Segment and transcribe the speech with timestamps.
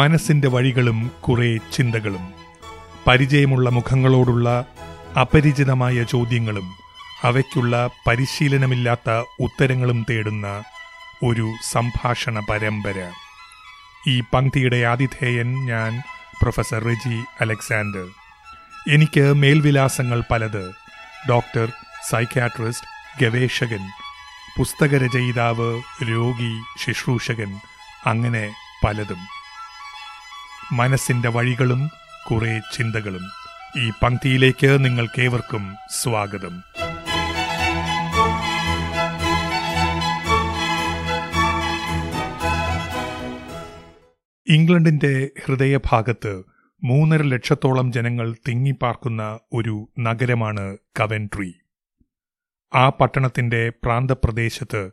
[0.00, 2.32] മനസ്സിന്റെ വഴികളും കുറെ ചിന്തകളും.
[3.06, 4.64] പരിചയമുള്ള മുഖങ്ങളോടുള്ള
[5.20, 6.74] അപരിചിതമായ ചോദ്യങ്ങളും
[7.22, 9.10] അവയ്ക്കുള്ള പരിശീലനമില്ലാത്ത
[9.40, 10.62] ഉത്തരങ്ങളും തേടുന്ന
[11.24, 13.10] ഒരു സംഭാഷണ പരമ്പര.
[14.08, 16.02] ഈ പങ്ക്തിയുടെ ആതിഥേയൻ ഞാൻ
[16.42, 18.06] പ്രൊഫസർ റെജി അലക്സാണ്ടർ.
[18.94, 20.72] എനിക്ക് മേൽവിലാസങ്ങൾ പലത്.
[21.28, 21.72] ഡോക്ടർ
[22.10, 23.90] സൈക്യാട്രിസ്റ്റ് ഗവേഷകൻ
[24.58, 27.60] പുസ്തകരചയിതാവ് രോഗി ശുശ്രൂഷകൻ
[28.06, 29.39] അങ്ങനെ പലതും.
[30.72, 31.90] മനസ്സിന്റെ വഴികളും
[32.30, 33.22] കുറെ ചിന്തകളും.
[33.76, 36.62] ഈ പങ്ക്തിയിലേക്ക് നിങ്ങൾക്കേവർക്കും സ്വാഗതം.
[44.46, 46.42] ഇംഗ്ലണ്ടിന്റെ ഹൃദയഭാഗത്ത്
[46.84, 51.54] മൂന്നര ലക്ഷത്തോളം ജനങ്ങൾ തിങ്ങിപ്പാർക്കുന്ന ഒരു നഗരമാണ് കവൻട്രി.
[52.74, 54.90] ആ പട്ടണത്തിന്റെ പ്രാന്തപ്രദേശത്ത്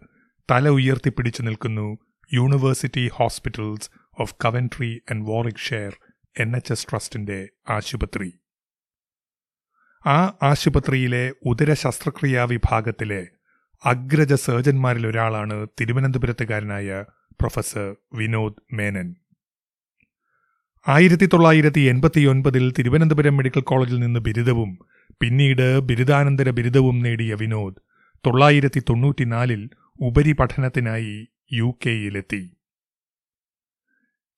[0.51, 1.97] തല ഉയർത്തിപ്പിടിച്ചു നിൽക്കുന്നു
[2.33, 5.93] university hospitals of Coventry and Warwick
[6.39, 8.39] N H S ട്രസ്റ്റിന്റെ ആശുപത്രി.
[10.05, 13.27] ആ ആശുപത്രിയിലെ ഉദര ശസ്ത്രക്രിയാ വിഭാഗത്തിലെ
[13.85, 17.05] അഗ്രജ സർജന്മാരിൽ ഒരാളാണ് തിരുവനന്തപുരത്തുകാരനായ
[17.41, 19.15] പ്രൊഫസർ വിനോദ് മേനൻ.
[20.87, 24.79] ആയിരത്തി തൊള്ളായിരത്തി എൺപത്തിയൊൻപതിൽ തിരുവനന്തപുരം മെഡിക്കൽ കോളേജിൽ നിന്ന് ബിരുദവും
[25.21, 27.75] പിന്നീട് ബിരുദാനന്തര ബിരുദവും നേടിയ വിനോദ്
[28.27, 32.56] തൊള്ളായിരത്തി തൊണ്ണൂറ്റിനാലിൽ ഉപരിപഠനത്തിനായി യു കെയിലെത്തി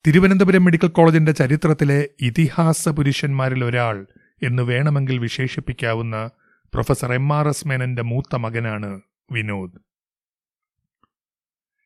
[0.08, 4.08] തിരുവനന്തപുരം മെഡിക്കൽ കോളേജിന്റെ ചരിത്രത്തിലെ ഇതിഹാസ പുരുഷന്മാരിൽ ഒരാൾ
[4.44, 6.30] എന്ന് വേണമെങ്കിൽ വിശേഷിപ്പിക്കാവുന്ന
[6.74, 9.80] പ്രൊഫസർ എം ആർ എസ് മേനന്റെ മൂത്ത മകനാണ് വിനോദ്.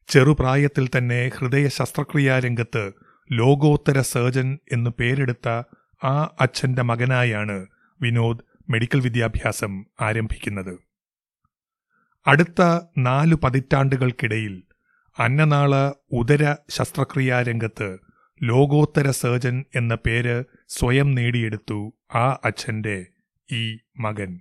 [0.08, 2.92] ചെറുപ്രായത്തിൽ തന്നെ ഹൃദയ ശസ്ത്രക്രിയാ രംഗത്ത്
[3.32, 5.50] ലോകോത്തര സർജൻ എന്നു പേരെടുത്ത
[6.04, 7.66] ആ അച്ഛന്റെ മകനായാണ്
[8.02, 10.80] വിനോദ് മെഡിക്കൽ വിദ്യാഭ്യാസം ആരംഭിക്കുന്നത്.
[12.28, 12.62] അടുത്ത
[12.98, 14.64] നാലു പതിറ്റാണ്ടുകൾക്കിടയിൽ
[15.20, 18.03] അന്നനാള ഉദര ശസ്ത്രക്രിയാ രംഗത്ത്
[18.44, 23.06] ലോകോത്തര സർജൻ എന്ന പേര് സ്വയം നേടിയെടുത്തു ആ അച്ഛന്റെ
[23.52, 24.40] ഈ മകൻ.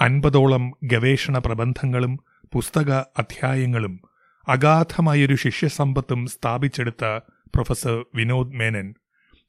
[0.00, 2.18] അൻപതോളം ഗവേഷണ പ്രബന്ധങ്ങളും
[2.52, 4.00] പുസ്തക അധ്യായങ്ങളും
[4.48, 8.94] അഗാധമായൊരു ശിഷ്യസമ്പത്തും സ്ഥാപിച്ചെടുത്ത പ്രൊഫസർ വിനോദ് മേനൻ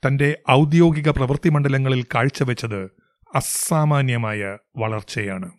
[0.08, 2.84] തന്റെ ഔദ്യോഗിക പ്രവൃത്തി മണ്ഡലങ്ങളിൽ കാഴ്ചവെച്ചത്
[3.36, 5.52] അസാമാന്യമായ വളർച്ചയാണ്.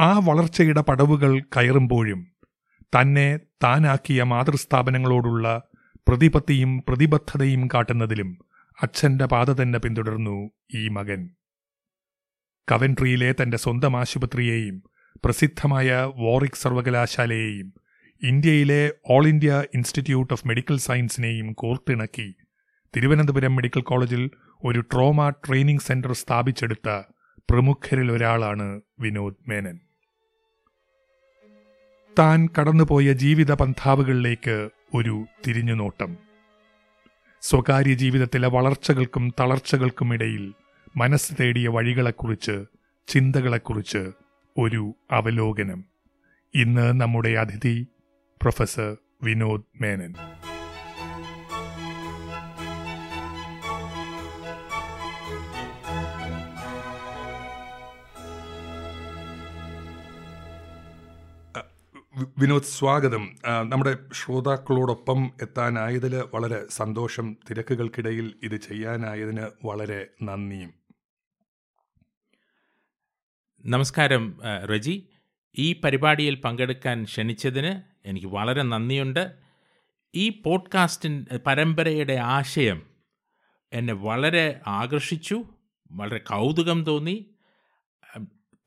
[0.00, 2.26] ആ വളർച്ചയുടെ പടവുകൾ കയറുമ്പോഴും
[3.00, 5.62] തന്നെ താനാക്കിയ മാതൃസ്ഥാപനങ്ങളോടുള്ള
[6.08, 8.38] പ്രതിപത്തിയും പ്രതിബദ്ധതയും കാട്ടുന്നതിലും
[8.82, 11.30] അച്ഛന്റെ പാത തന്നെ പിന്തുടർന്നു ഈ മകൻ.
[12.70, 14.82] കവൻട്രിയിലെ തന്റെ സ്വന്തം ആശുപത്രിയെയും
[15.24, 17.74] പ്രസിദ്ധമായ വോറിക് സർവകലാശാലയെയും
[18.22, 22.34] ഇന്ത്യയിലെ all India institute of medical സയൻസിനെയും കോർത്തിണക്കി
[22.96, 24.30] തിരുവനന്തപുരം മെഡിക്കൽ കോളേജിൽ
[24.64, 27.02] ഒരു ട്രോമ ട്രെയിനിംഗ് സെന്റർ സ്ഥാപിച്ചെടുത്ത
[27.50, 29.78] പ്രമുഖരിൽ ഒരാളാണ് വിനോദ് മേനൻ.
[32.18, 36.16] താൻ കടന്നുപോയ ജീവിത പന്ഥാവുകളിലേക്ക് ഒരു തിരിഞ്ഞുനോട്ടം.
[37.40, 40.54] സ്വകാര്യ ജീവിതത്തിലെ വളർച്ചകൾക്കും തളർച്ചകൾക്കും ഇടയിൽ
[40.96, 42.64] മനസ്സ് തേടിയ വഴികളെക്കുറിച്ച്
[43.06, 44.12] ചിന്തകളെക്കുറിച്ച്
[44.58, 45.84] ഒരു അവലോകനം.
[46.54, 47.86] ഇന്ന് നമ്മുടെ അതിഥി
[48.42, 50.14] പ്രൊഫസർ വിനോദ് മേനൻ.
[62.16, 63.36] വിനോദ് സ്വാഗതം.
[63.68, 67.36] നമ്മുടെ ശ്രോതാക്കളോടൊപ്പം എത്താനായതിൽ വളരെ സന്തോഷം.
[67.50, 70.74] തിരക്കുകൾക്കിടയിൽ ഇത് ചെയ്യാനായതിന് വളരെ നന്ദിയും.
[73.64, 75.08] നമസ്കാരം റജി.
[75.58, 79.32] ഈ പരിപാടിയിൽ പങ്കെടുക്കാൻ ക്ഷണിച്ചതിന് എനിക്ക് വളരെ നന്ദിയുണ്ട്.
[80.14, 82.82] ഈ പോഡ്കാസ്റ്റിൻ പരമ്പരയുടെ ആശയം
[83.72, 85.44] എന്നെ വളരെ ആകർഷിച്ചു
[85.92, 87.34] വളരെ കൗതുകം തോന്നി.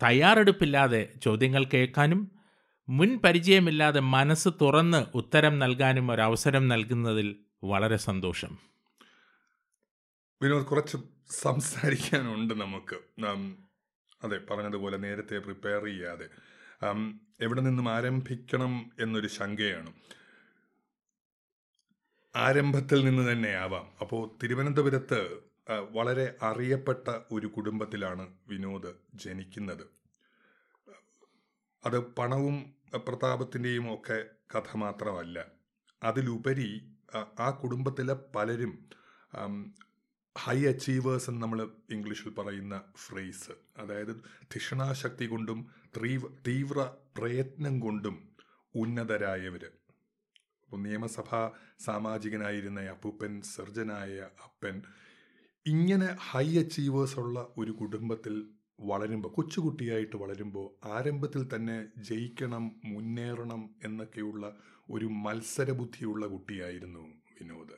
[0.04, 2.37] തയ്യാറെടുപ്പില്ലാതെ ചോദ്യങ്ങൾ കേൾക്കാനും
[2.90, 8.58] മുൻ പരിചയമില്ലാതെ മനസ്സ് തുറന്ന് ഉത്തരം നൽകാനും ഒരവസരം നൽകുന്നതിൽ വളരെ സന്തോഷം.
[10.42, 10.98] വിനോദ് കുറച്ച്
[11.30, 13.26] സംസാരിക്കാനുണ്ട് നമുക്ക്.
[14.24, 16.30] അതെ പറഞ്ഞതുപോലെ നേരത്തെ പ്രിപ്പയർ ചെയ്യാതെ.
[17.42, 19.94] എവിടെ നിന്നും ആരംഭിക്കണം എന്നൊരു ശങ്കയാണ്.
[22.36, 23.92] ആരംഭത്തിൽ നിന്ന് തന്നെ ആവാം.
[24.02, 25.38] അപ്പോൾ തിരുവനന്തപുരത്ത്
[25.92, 29.86] വളരെ അറിയപ്പെട്ട ഒരു കുടുംബത്തിലാണ് വിനോദ് ജനിക്കുന്നത്.
[31.86, 34.26] അത് പണവും പ്രതാപത്തിന്റെയും ഒക്കെ
[34.56, 35.46] കഥ മാത്രമല്ല.
[36.04, 36.70] അതിലുപരി
[37.40, 38.74] ആ കുടുംബത്തിലെ പലരും
[40.38, 44.16] ഹൈ അച്ചീവേഴ്സ് എന്ന് നമ്മൾ ഇംഗ്ലീഷിൽ പറയുന്ന ഫ്രേസ് അതായത്
[44.54, 46.80] ധിഷണാശക്തി കൊണ്ടും തീവ്ര തീവ്ര
[47.18, 48.34] പ്രയത്നം കൊണ്ടും
[48.76, 54.82] ഉന്നതരായവർ ഇപ്പോൾ നിയമസഭാ സാമാജികനായിരുന്ന അപ്പൂപ്പൻ സർജനായ അപ്പൻ
[55.66, 64.56] ഇങ്ങനെ ഹൈ അച്ചീവേഴ്സ് ഉള്ള ഒരു കുടുംബത്തിൽ വളരുമ്പോൾ കൊച്ചുകുട്ടിയായിട്ട് വളരുമ്പോൾ ആരംഭത്തിൽ തന്നെ ജയിക്കണം മുന്നേറണം എന്നൊക്കെയുള്ള
[64.90, 67.76] ഒരു മത്സരബുദ്ധിയുള്ള കുട്ടിയായിരുന്നു വിനോദ്.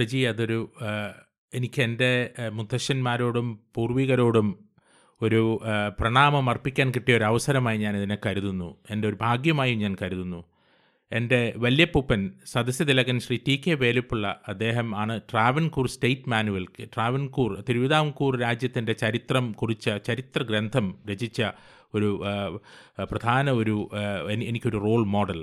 [0.00, 0.72] റജി അതൊരു
[1.54, 4.68] എനിക്ക് എന്റെ മുത്തശ്ശന്മാരോടും പൂർവികരോടും
[5.22, 5.60] ഒരു
[6.00, 8.84] പ്രണാമം അർപ്പിക്കാൻ കിട്ടിയ ഒരു അവസരമായി ഞാൻ ഇതിനെ കരുതുന്നു.
[8.90, 10.51] എന്റെ ഒരു ഭാഗ്യമായും ഞാൻ കരുതുന്നു.
[11.12, 16.64] എന്റെ വല്യപ്പൂപ്പൻ സദസ്യതിലകൻ ശ്രീ ടി കെ വേലുപ്പുള്ള അദ്ദേഹം ആണ് ട്രാവൻകൂർ സ്റ്റേറ്റ് മാനുവൽ
[16.94, 21.42] ട്രാവൻകൂർ തിരുവിതാംകൂർ രാജ്യത്തിന്റെ ചരിത്രം കുറിച്ച ചരിത്ര ഗ്രന്ഥം രചിച്ച
[21.94, 22.10] ഒരു
[23.10, 23.76] പ്രധാന ഒരു
[24.50, 25.40] എനിക്കൊരു റോൾ മോഡൽ.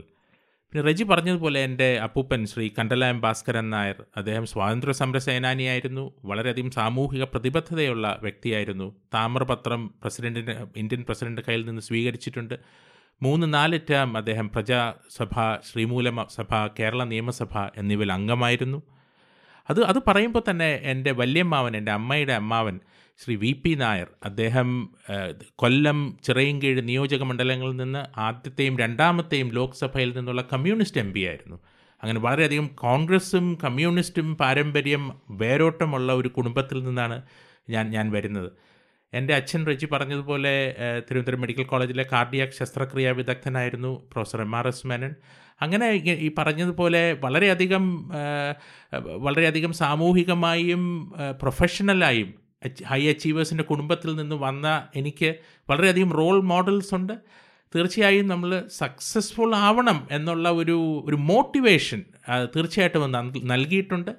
[0.74, 7.24] പിന്നെ റെജി പറഞ്ഞതുപോലെ എന്റെ അപ്പൂപ്പൻ ശ്രീ കണ്ടലായം ഭാസ്കരൻ നായർ അദ്ദേഹം സ്വാതന്ത്ര്യ സമര സേനാനിയായിരുന്നു വളരെയധികം സാമൂഹിക
[7.24, 8.88] പ്രതിബദ്ധതയുള്ള വ്യക്തിയായിരുന്നു.
[9.14, 12.56] താമ്രപത്രം പ്രസിഡന്റിന്റെ ഇന്ത്യൻ പ്രസിഡന്റ് കയ്യിൽ നിന്ന് സ്വീകരിച്ചിട്ടുണ്ട്.
[13.22, 18.84] മൂന്ന് നാല് ടേം അദ്ദേഹം പ്രജാസഭ ശ്രീമൂല സഭ കേരള നിയമസഭ എന്നിവയിൽ അംഗമായിരുന്നു.
[19.70, 22.80] അത് അത് പറയുമ്പോൾ തന്നെ എന്റെ വല്യമ്മാവൻ എന്റെ അമ്മയുടെ അമ്മാവൻ
[23.24, 24.90] ശ്രീ വി പി നായർ അദ്ദേഹം
[25.56, 31.60] കൊല്ലം ചിറയൻകീഴ് നിയോജക മണ്ഡലങ്ങളിൽ നിന്ന് ആദ്യത്തെയും രണ്ടാമത്തെയും ലോക്സഭയിൽ നിന്നുള്ള കമ്മ്യൂണിസ്റ്റ് എം പി ആയിരുന്നു.
[32.04, 37.22] അങ്ങനെ വളരെയധികം കോൺഗ്രസും കമ്മ്യൂണിസ്റ്റും പാരമ്പര്യം വേരോട്ടമുള്ള ഒരു കുടുംബത്തിൽ നിന്നാണ്
[37.70, 38.52] ഞാൻ ഞാൻ വരുന്നത്.
[39.14, 45.16] എന്റെ അച്ഛൻ റെജി പറഞ്ഞതുപോലെ തിരുവനന്തപുരം മെഡിക്കൽ കോളേജിലെ കാർഡിയാക് ശസ്ത്രക്രിയാ വിദഗ്ധനായിരുന്നു professor M R S Menon.
[45.62, 48.12] അങ്ങനെ ഈ- പറഞ്ഞതുപോലെ വളരെയധികം
[49.18, 52.34] വളരെയധികം സാമൂഹികമായും പ്രൊഫഷണലായും
[52.88, 55.36] ഹൈ അച്ചീവേഴ്സിന്റെ കുടുംബത്തിൽ നിന്ന് വന്ന എനിക്ക്
[55.70, 57.14] വളരെയധികം റോൾ മോഡൽസ് ഉണ്ട്.
[57.76, 62.04] തീർച്ചയായും നമ്മൾ സക്സസ്ഫുൾ ആവണം എന്നുള്ള ഒരു ഒരു മോട്ടിവേഷൻ
[62.56, 63.12] തീർച്ചയായിട്ടും
[63.48, 64.12] നൽകിയിട്ടുണ്ട്.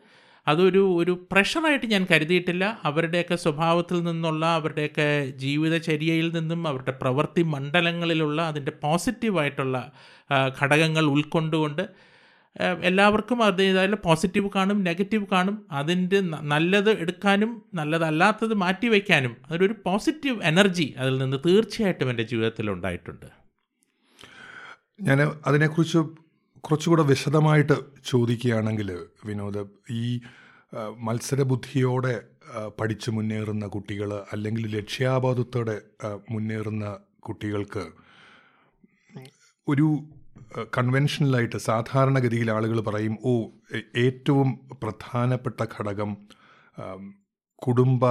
[0.51, 2.81] അതൊരു ഒരു പ്രഷറായിട്ട് ഞാൻ കരുതിയിട്ടില്ല.
[2.85, 9.93] അവരുടെയൊക്കെ സ്വഭാവത്തിൽ നിന്നുള്ള അവരുടെയൊക്കെ ജീവിതചര്യയിൽ നിന്നും അവരുടെ പ്രവൃത്തി മണ്ഡലങ്ങളിലുള്ള അതിന്റെ പോസിറ്റീവായിട്ടുള്ള
[10.63, 12.11] ഘടകങ്ങൾ ഉൾക്കൊണ്ടുകൊണ്ട്
[12.83, 15.67] എല്ലാവർക്കും അതിന്റെതായ പോസിറ്റീവ് കാണും നെഗറ്റീവ് കാണും.
[15.73, 23.27] അതിന്റെ നല്ലത് എടുക്കാനും നല്ലതല്ലാത്തത് മാറ്റിവെക്കാനും അതൊരു പോസിറ്റീവ് എനർജി അതിൽ നിന്ന് തീർച്ചയായിട്ടും എന്റെ ജീവിതത്തിൽ ഉണ്ടായിട്ടുണ്ട്.
[25.01, 25.99] ഞാൻ അതിനെക്കുറിച്ച്
[26.61, 27.77] കുറച്ചുകൂടെ വിശദമായിട്ട്
[28.07, 30.21] ചോദിക്കുകയാണെങ്കിൽ വിനോദ് ഈ
[30.75, 32.23] മത്സരബുദ്ധിയോടെ
[32.81, 35.83] പഠിച്ചു മുന്നേറുന്ന കുട്ടികൾ അല്ലെങ്കിൽ ലക്ഷ്യാബോധത്തോടെ
[36.31, 37.85] മുന്നേറുന്ന കുട്ടികൾക്ക്
[39.69, 39.99] ഒരു
[40.79, 43.49] കൺവെൻഷനലായിട്ട് സാധാരണഗതിയിൽ ആളുകൾ പറയും ഓ
[43.97, 46.17] ഏറ്റവും പ്രധാനപ്പെട്ട ഘടകം
[47.63, 48.05] കുടുംബ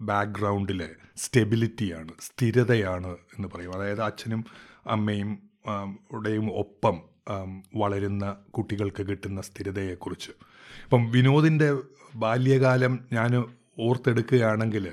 [0.00, 3.72] ബാക്ക്ഗ്രൗണ്ടിലെ സ്റ്റെബിലിറ്റിയാണ് സ്ഥിരതയാണ് എന്ന് പറയും.
[3.72, 4.44] അതായത് അച്ഛനും
[4.86, 5.50] അമ്മയും
[6.10, 6.96] ഉടെയും ഒപ്പം
[7.74, 10.32] വളരുന്ന കുട്ടികൾക്ക് കിട്ടുന്ന സ്ഥിരതയെക്കുറിച്ച്.
[10.82, 11.68] ഇപ്പം വിനോദിന്റെ
[12.14, 13.44] ബാല്യകാലം ഞാൻ
[13.78, 14.84] ഓർത്തെടുക്കുകയാണെങ്കിൽ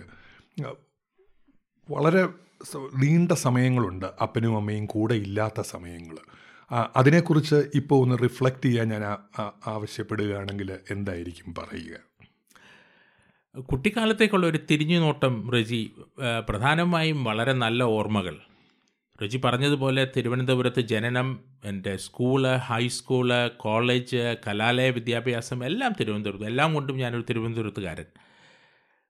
[1.90, 2.24] വളരെ
[2.96, 4.06] നീണ്ട സമയങ്ങളുണ്ട്.
[4.22, 6.18] അപ്പനും അമ്മയും കൂടെ ഇല്ലാത്ത സമയങ്ങൾ.
[6.96, 9.04] അതിനെക്കുറിച്ച് ഇപ്പോൾ ഒന്ന് റിഫ്ലക്റ്റ് ചെയ്യാൻ ഞാൻ
[9.68, 11.96] ആവശ്യപ്പെടുകയാണെങ്കിൽ എന്തായിരിക്കും പറയുക?
[13.62, 15.92] കുട്ടിക്കാലത്തേക്കുള്ള ഒരു തിരിഞ്ഞുനോട്ടം റജി
[16.50, 18.38] പ്രധാനമായും വളരെ നല്ല ഓർമ്മകൾ.
[19.24, 27.26] റജി പറഞ്ഞതുപോലെ തിരുവനന്തപുരത്ത് ജനനം എന്റെ സ്കൂൾ ഹൈസ്കൂൾ കോളേജ് കലാലയ വിദ്യാഭ്യാസം എല്ലാം തിരുവനന്തപുരത്ത് എല്ലാം കൊണ്ടും ഞാനൊരു
[27.30, 28.06] തിരുവനന്തപുരത്തുകാരൻ.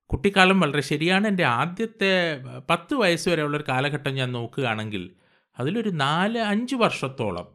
[0.06, 1.28] കുട്ടിക്കാലം വളരെ ശരിയാണ്.
[1.28, 5.12] എന്റെ ആദ്യത്തെ പത്ത് വയസ്സ് വരെയുള്ളൊരു കാലഘട്ടം ഞാൻ നോക്കുകയാണെങ്കിൽ
[5.60, 7.48] അതിലൊരു നാല് അഞ്ച് വർഷത്തോളം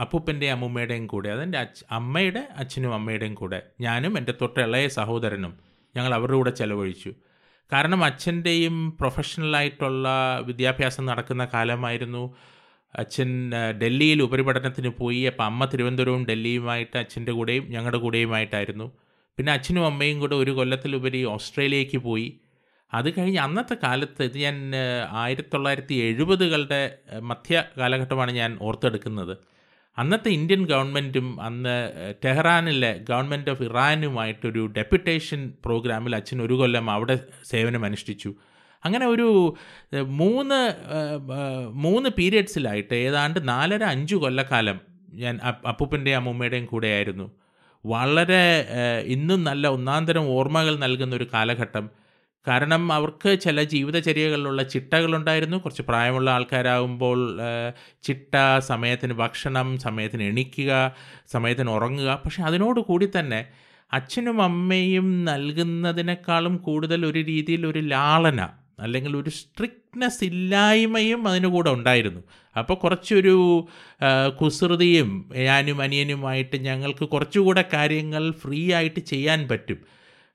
[0.00, 5.58] അപ്പൂപ്പന്റെയും അമ്മൂമ്മയുടെയും കൂടെ അതെന്റെ അച്ഛ അമ്മയുടെ അച്ഛനും അമ്മയുടെയും കൂടെ ഞാനും എന്റെ തൊട്ട് ഇളയ സഹോദരനും
[5.96, 7.12] ഞങ്ങൾ അവരുടെ കൂടെ ചെലവഴിച്ചു.
[7.72, 10.08] കാരണം അച്ഛന്റെയും പ്രൊഫഷണലായിട്ടുള്ള
[10.46, 12.34] വിദ്യാഭ്യാസം നടക്കുന്ന കാലമായിരുന്നു.
[12.96, 13.50] അച്ഛൻ
[13.82, 15.20] ഡൽഹിയിൽ ഉപരിപഠനത്തിന് പോയി.
[15.20, 18.92] അപ്പം അമ്മ തിരുവനന്തപുരവും ഡൽഹിയുമായിട്ട് അച്ഛന്റെ കൂടെയും ഞങ്ങളുടെ കൂടെയുമായിട്ടായിരുന്നു.
[19.36, 22.40] പിന്നെ അച്ഛനും അമ്മയും കൂടെ ഒരു കൊല്ലത്തിലുപരി ഓസ്ട്രേലിയയ്ക്ക് പോയി.
[22.94, 24.72] അത് കഴിഞ്ഞ് അന്നത്തെ കാലത്ത് ഇത് ഞാൻ
[25.10, 29.36] ആയിരത്തി തൊള്ളായിരത്തി എഴുപതുകളുടെ മധ്യ കാലഘട്ടമാണ് ഞാൻ ഓർത്തെടുക്കുന്നത്.
[29.98, 31.92] അന്നത്തെ ഇന്ത്യൻ ഗവൺമെന്റും അന്ന്
[32.24, 38.34] ടെഹ്റാനിലെ ഗവൺമെന്റ് ഓഫ് ഇറാനുമായിട്ടൊരു ഡെപ്യൂട്ടേഷൻ പ്രോഗ്രാമിൽ അച്ഛൻ ഒരു കൊല്ലം അവിടെ സേവനം അനുഷ്ഠിച്ചു.
[38.84, 39.54] അങ്ങനെ ഒരു
[40.02, 40.74] മൂന്ന്
[41.72, 44.80] മൂന്ന് പീരിയഡ്സിലായിട്ട് ഏതാണ്ട് നാലര അഞ്ച് കൊല്ലക്കാലം
[45.14, 47.30] ഞാൻ അപ്പ- അപ്പൂപ്പന്റെയും അമ്മൂമ്മയുടെയും കൂടെയായിരുന്നു.
[47.86, 48.66] വളരെ
[49.04, 51.90] ഇന്നും നല്ല ഒന്നാന്തരം ഓർമ്മകൾ നൽകുന്ന ഒരു കാലഘട്ടം.
[52.48, 55.56] കാരണം അവർക്ക് ചില ജീവിതചര്യകളിലുള്ള ചിട്ടകളുണ്ടായിരുന്നു.
[55.56, 57.38] കുറച്ച് പ്രായമുള്ള ആൾക്കാരാകുമ്പോൾ
[58.02, 60.94] ചിട്ട സമയത്തിന് ഭക്ഷണം സമയത്തിന് എണീക്കുക
[61.32, 62.22] സമയത്തിന് ഉറങ്ങുക.
[62.24, 63.44] പക്ഷെ അതിനോട് കൂടി തന്നെ
[63.92, 68.48] അച്ഛനും അമ്മയും നൽകുന്നതിനേക്കാളും കൂടുതൽ ഒരു രീതിയിൽ ഒരു ലാളന
[68.80, 72.20] അല്ലെങ്കിൽ ഒരു സ്ട്രിക്ട്നെസ് ഇല്ലായ്മയും അതിന് കൂടെ ഉണ്ടായിരുന്നു.
[72.58, 73.66] അപ്പോൾ കുറച്ചൊരു
[74.40, 79.78] കുസൃതിയും ഞാനും അനിയനുമായിട്ട് ഞങ്ങൾക്ക് കുറച്ചുകൂടെ കാര്യങ്ങൾ ഫ്രീ ആയിട്ട് ചെയ്യാൻ പറ്റും.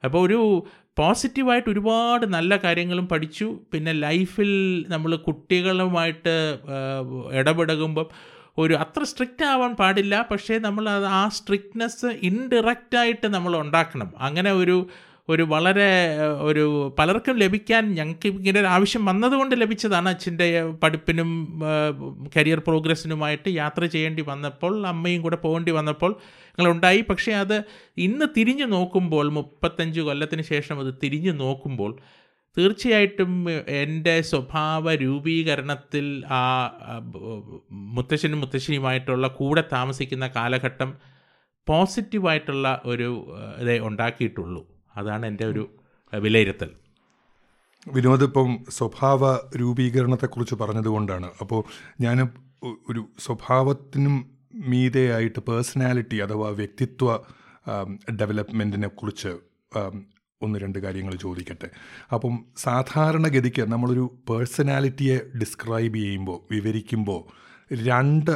[0.03, 0.67] അപ്പോൾ ഒരു
[0.99, 3.47] പോസിറ്റീവായിട്ട് ഒരുപാട് നല്ല കാര്യങ്ങളും പഠിച്ചു.
[3.73, 4.51] പിന്നെ ലൈഫിൽ
[4.89, 6.35] നമ്മൾ കുട്ടികളുമായിട്ട്
[7.39, 8.07] ഇടപെടകുമ്പം
[8.57, 10.15] ഒരു അത്ര സ്ട്രിക്റ്റ് ആവാൻ പാടില്ല.
[10.31, 10.85] പക്ഷേ നമ്മൾ
[11.19, 14.09] ആ സ്ട്രിക്ട്നെസ് ഇൻഡിറക്റ്റായിട്ട് നമ്മൾ ഉണ്ടാക്കണം.
[14.19, 14.77] അങ്ങനെ ഒരു
[15.29, 15.87] ഒരു വളരെ
[16.39, 20.47] ഒരു പലർക്കും ലഭിക്കാൻ ഞങ്ങൾക്ക് ഇങ്ങനെ ഒരു ആവശ്യം വന്നതുകൊണ്ട് ലഭിച്ചതാണ് അച്ഛന്റെ
[20.83, 21.29] പഠിപ്പിനും
[22.37, 26.15] കരിയർ പ്രോഗ്രസ്സിനുമായിട്ട് യാത്ര ചെയ്യേണ്ടി വന്നപ്പോൾ അമ്മയും കൂടെ പോകേണ്ടി വന്നപ്പോൾ
[26.57, 27.01] ഞങ്ങളുണ്ടായി.
[27.01, 27.63] പക്ഷേ അത്
[27.97, 31.93] ഇന്ന് തിരിഞ്ഞു നോക്കുമ്പോൾ മുപ്പത്തഞ്ച് കൊല്ലത്തിന് ശേഷം അത് തിരിഞ്ഞു നോക്കുമ്പോൾ
[32.57, 33.31] തീർച്ചയായിട്ടും
[33.67, 36.41] എന്റെ സ്വഭാവ രൂപീകരണത്തിൽ ആ
[37.71, 40.91] മുത്തശ്ശനും മുത്തശ്ശിയുമായിട്ടുള്ള കൂടെ താമസിക്കുന്ന കാലഘട്ടം
[41.67, 43.09] പോസിറ്റീവായിട്ടുള്ള ഒരു
[43.61, 44.61] ഇതേ ഉണ്ടാക്കിയിട്ടുള്ളൂ.
[44.99, 45.63] അതാണ് എന്റെ ഒരു
[46.13, 46.69] വിലയിരുത്തൽ.
[47.87, 51.29] വിനോദ് ഇപ്പം സ്വഭാവ രൂപീകരണത്തെക്കുറിച്ച് പറഞ്ഞതുകൊണ്ടാണ്.
[51.41, 51.61] അപ്പോൾ
[52.01, 52.17] ഞാൻ
[52.89, 54.15] ഒരു സ്വഭാവത്തിനും
[54.71, 57.15] മീതെയായിട്ട് പേഴ്സണാലിറ്റി അഥവാ വ്യക്തിത്വ
[58.21, 59.31] ഡെവലപ്മെന്റിനെ കുറിച്ച്
[60.41, 61.69] ഒന്ന് രണ്ട് കാര്യങ്ങൾ ചോദിക്കട്ടെ.
[62.13, 67.21] അപ്പം സാധാരണഗതിക്ക് നമ്മളൊരു പേഴ്സണാലിറ്റിയെ ഡിസ്ക്രൈബ് ചെയ്യുമ്പോൾ വിവരിക്കുമ്പോൾ
[67.87, 68.33] രണ്ട്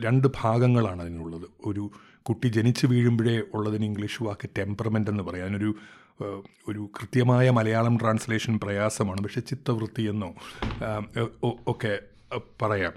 [0.00, 1.46] രണ്ട് ഭാഗങ്ങളാണ് അതിനുള്ളത്.
[1.64, 1.84] ഒരു
[2.28, 5.44] കുട്ടി ജനിച്ചു വീഴുമ്പോഴേ ഉള്ളതിന് ഇംഗ്ലീഷ് വാക്ക് ടെമ്പറമെന്റ് എന്ന് പറയാം.
[5.44, 5.74] അതിനൊരു
[6.68, 9.20] ഒരു കൃത്യമായ മലയാളം ട്രാൻസ്ലേഷൻ പ്രയാസമാണ്.
[9.20, 10.34] പക്ഷേ ചിത്തവൃത്തി എന്നോ
[11.66, 11.98] ഒക്കെ
[12.62, 12.92] പറയാം.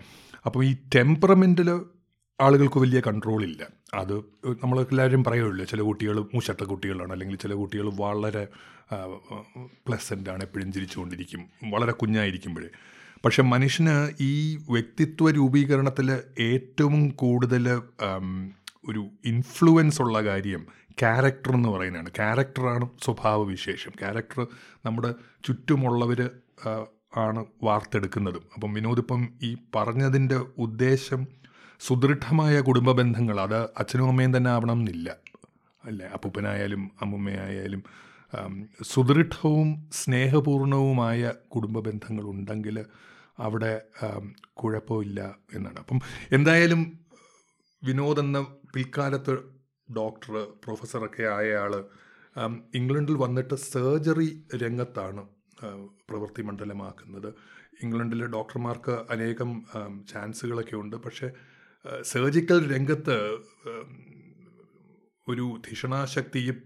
[0.46, 1.70] അപ്പോൾ ഈ ടെമ്പറമെന്റിൽ
[2.41, 3.67] ആളുകൾക്ക് വലിയ കൺട്രോൾ ഇല്ല.
[3.94, 4.17] അത്
[4.63, 8.48] നമ്മളെല്ലാവരും പറയുമല്ലോ ചില കുട്ടികൾ മൂശട്ട കുട്ടികളാണ് അല്ലെങ്കിൽ ചില കുട്ടികൾ വളരെ
[9.88, 12.67] പ്ലസന്റ് ആണ് എപ്പോഴും ചിരിച്ചുകൊണ്ടിരിക്കും വളരെ കുഞ്ഞായിരിക്കുമ്പോഴേ.
[13.25, 17.82] പക്ഷെ മനുഷ്യന് ഈ വ്യക്തിത്വ രൂപീകരണത്തിൽ ഏറ്റവും കൂടുതൽ
[18.89, 22.10] ഒരു ഇൻഫ്ലുവൻസ് ഉള്ള കാര്യം ക്യാരക്ടർ എന്ന് പറയുന്നതാണ്.
[22.10, 24.48] ക്യാരക്ടറാണ് സ്വഭാവവിശേഷം ക്യാരക്ടർ
[24.86, 25.13] നമ്മുടെ
[25.44, 26.30] ചുറ്റുമുള്ളവർ
[27.18, 28.44] ആണ് വാർത്തെടുക്കുന്നതും.
[28.54, 31.27] അപ്പം വിനോദ് ഇപ്പം ഈ പറഞ്ഞതിന്റെ ഉദ്ദേശം
[31.80, 35.15] സുദൃഢമായ കുടുംബ ബന്ധങ്ങൾ അത് അച്ഛനും അമ്മയും തന്നെ ആവണം എന്നില്ല.
[35.84, 36.08] അല്ലേ?
[36.08, 37.84] അപ്പൂപ്പനായാലും അമ്മുമ്മയായാലും
[38.84, 42.86] സുദൃഢവും സ്നേഹപൂർണവുമായ കുടുംബ ബന്ധങ്ങൾ ഉണ്ടെങ്കിൽ
[43.39, 43.82] അവിടെ
[44.54, 45.80] കുഴപ്പമില്ല എന്നാണ്.
[45.80, 46.00] അപ്പം
[46.32, 47.00] എന്തായാലും
[47.84, 49.34] വിനോദ് എന്ന പിൽക്കാലത്ത്
[49.98, 51.74] ഡോക്ടർ പ്രൊഫസറൊക്കെ ആയ ആൾ
[52.75, 54.29] ഇംഗ്ലണ്ടിൽ വന്നിട്ട് സർജറി
[54.63, 55.22] രംഗത്താണ്
[56.10, 57.34] പ്രവൃത്തി മണ്ഡലമാക്കുന്നത്.
[57.84, 59.51] ഇംഗ്ലണ്ടിലെ ഡോക്ടർമാർക്ക് അനേകം
[60.12, 60.96] ചാൻസുകളൊക്കെ ഉണ്ട്.
[60.96, 61.29] പക്ഷേ
[62.01, 63.17] സർജിക്കൽ രംഗത്ത്
[65.27, 66.58] ഒരു ധിഷണാശക്തിയും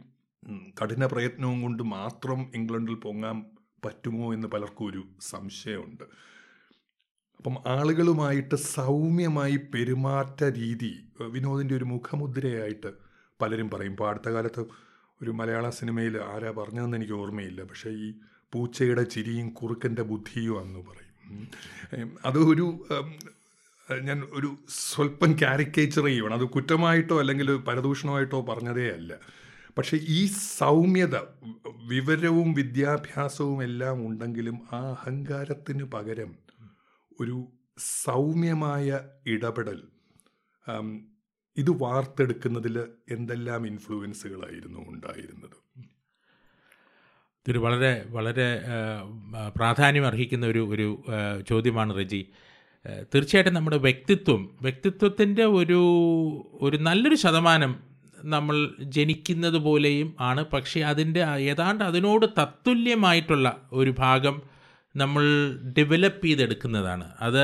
[0.82, 3.38] കഠിന പ്രയത്നവും കൊണ്ട് മാത്രം ഇംഗ്ലണ്ടിൽ പൊങ്ങാൻ
[3.86, 6.04] പറ്റുമോ എന്ന് പലർക്കും ഒരു സംശയമുണ്ട്.
[7.39, 10.89] അപ്പം ആളുകളുമായിട്ട് സൗമ്യമായി പെരുമാറ്റ രീതി
[11.22, 12.91] വിനോദിന്റെ ഒരു മുഖമുദ്രയായിട്ട്
[13.41, 13.91] പലരും പറയും.
[13.91, 14.65] ഇപ്പോൾ അടുത്ത കാലത്ത്
[15.22, 17.63] ഒരു മലയാള സിനിമയിൽ ആരാ പറഞ്ഞതെന്ന് എനിക്ക് ഓർമ്മയില്ല.
[17.63, 18.13] പക്ഷേ ഈ
[18.53, 21.15] പൂച്ചയുടെ ചിരിയും കുറുക്കന്റെ ബുദ്ധിയും എന്ന് പറയും.
[22.25, 22.65] അത് ഒരു
[24.03, 29.17] ഞാൻ ഒരു സ്വല്പം കാരിക്കേച്ചർ ചെയ്യുകയാണ് അത് കുറ്റമായിട്ടോ അല്ലെങ്കിൽ പരദൂഷണമായിട്ടോ പറഞ്ഞതേ അല്ല.
[29.77, 30.25] പക്ഷേ ഈ
[30.58, 31.15] സൗമ്യത
[31.88, 36.49] വിവരവും വിദ്യാഭ്യാസവും എല്ലാം ഉണ്ടെങ്കിലും ആ അഹങ്കാരത്തിന് പകരം
[37.20, 37.48] ഒരു
[38.04, 39.80] സൗമ്യമായ ഇടപെടൽ.
[41.58, 42.80] ഇത് വാർത്തെടുക്കുന്നതിൽ
[43.12, 45.58] എന്തെല്ലാം ഇൻഫ്ലുവൻസുകളായിരുന്നു ഉണ്ടായിരുന്നത്?
[47.46, 48.60] ഇതൊരു വളരെ വളരെ
[49.56, 51.04] പ്രാധാന്യം അർഹിക്കുന്ന ഒരു ഒരു
[51.48, 52.26] ചോദ്യമാണ് റജി.
[53.16, 55.80] തീർച്ചയായിട്ടും നമ്മുടെ വ്യക്തിത്വം വ്യക്തിത്വത്തിന്റെ ഒരു
[56.62, 57.80] ഒരു നല്ലൊരു ശതമാനം
[58.24, 60.46] നമ്മൾ ജനിക്കുന്നത് പോലെയും ആണ്.
[60.46, 64.42] പക്ഷേ അതിന്റെ ഏതാണ്ട് അതിനോട് തത്തുല്യമായിട്ടുള്ള ഒരു ഭാഗം
[64.96, 65.24] നമ്മൾ
[65.77, 67.05] ഡെവലപ്പ് ചെയ്തെടുക്കുന്നതാണ്.
[67.19, 67.43] അത്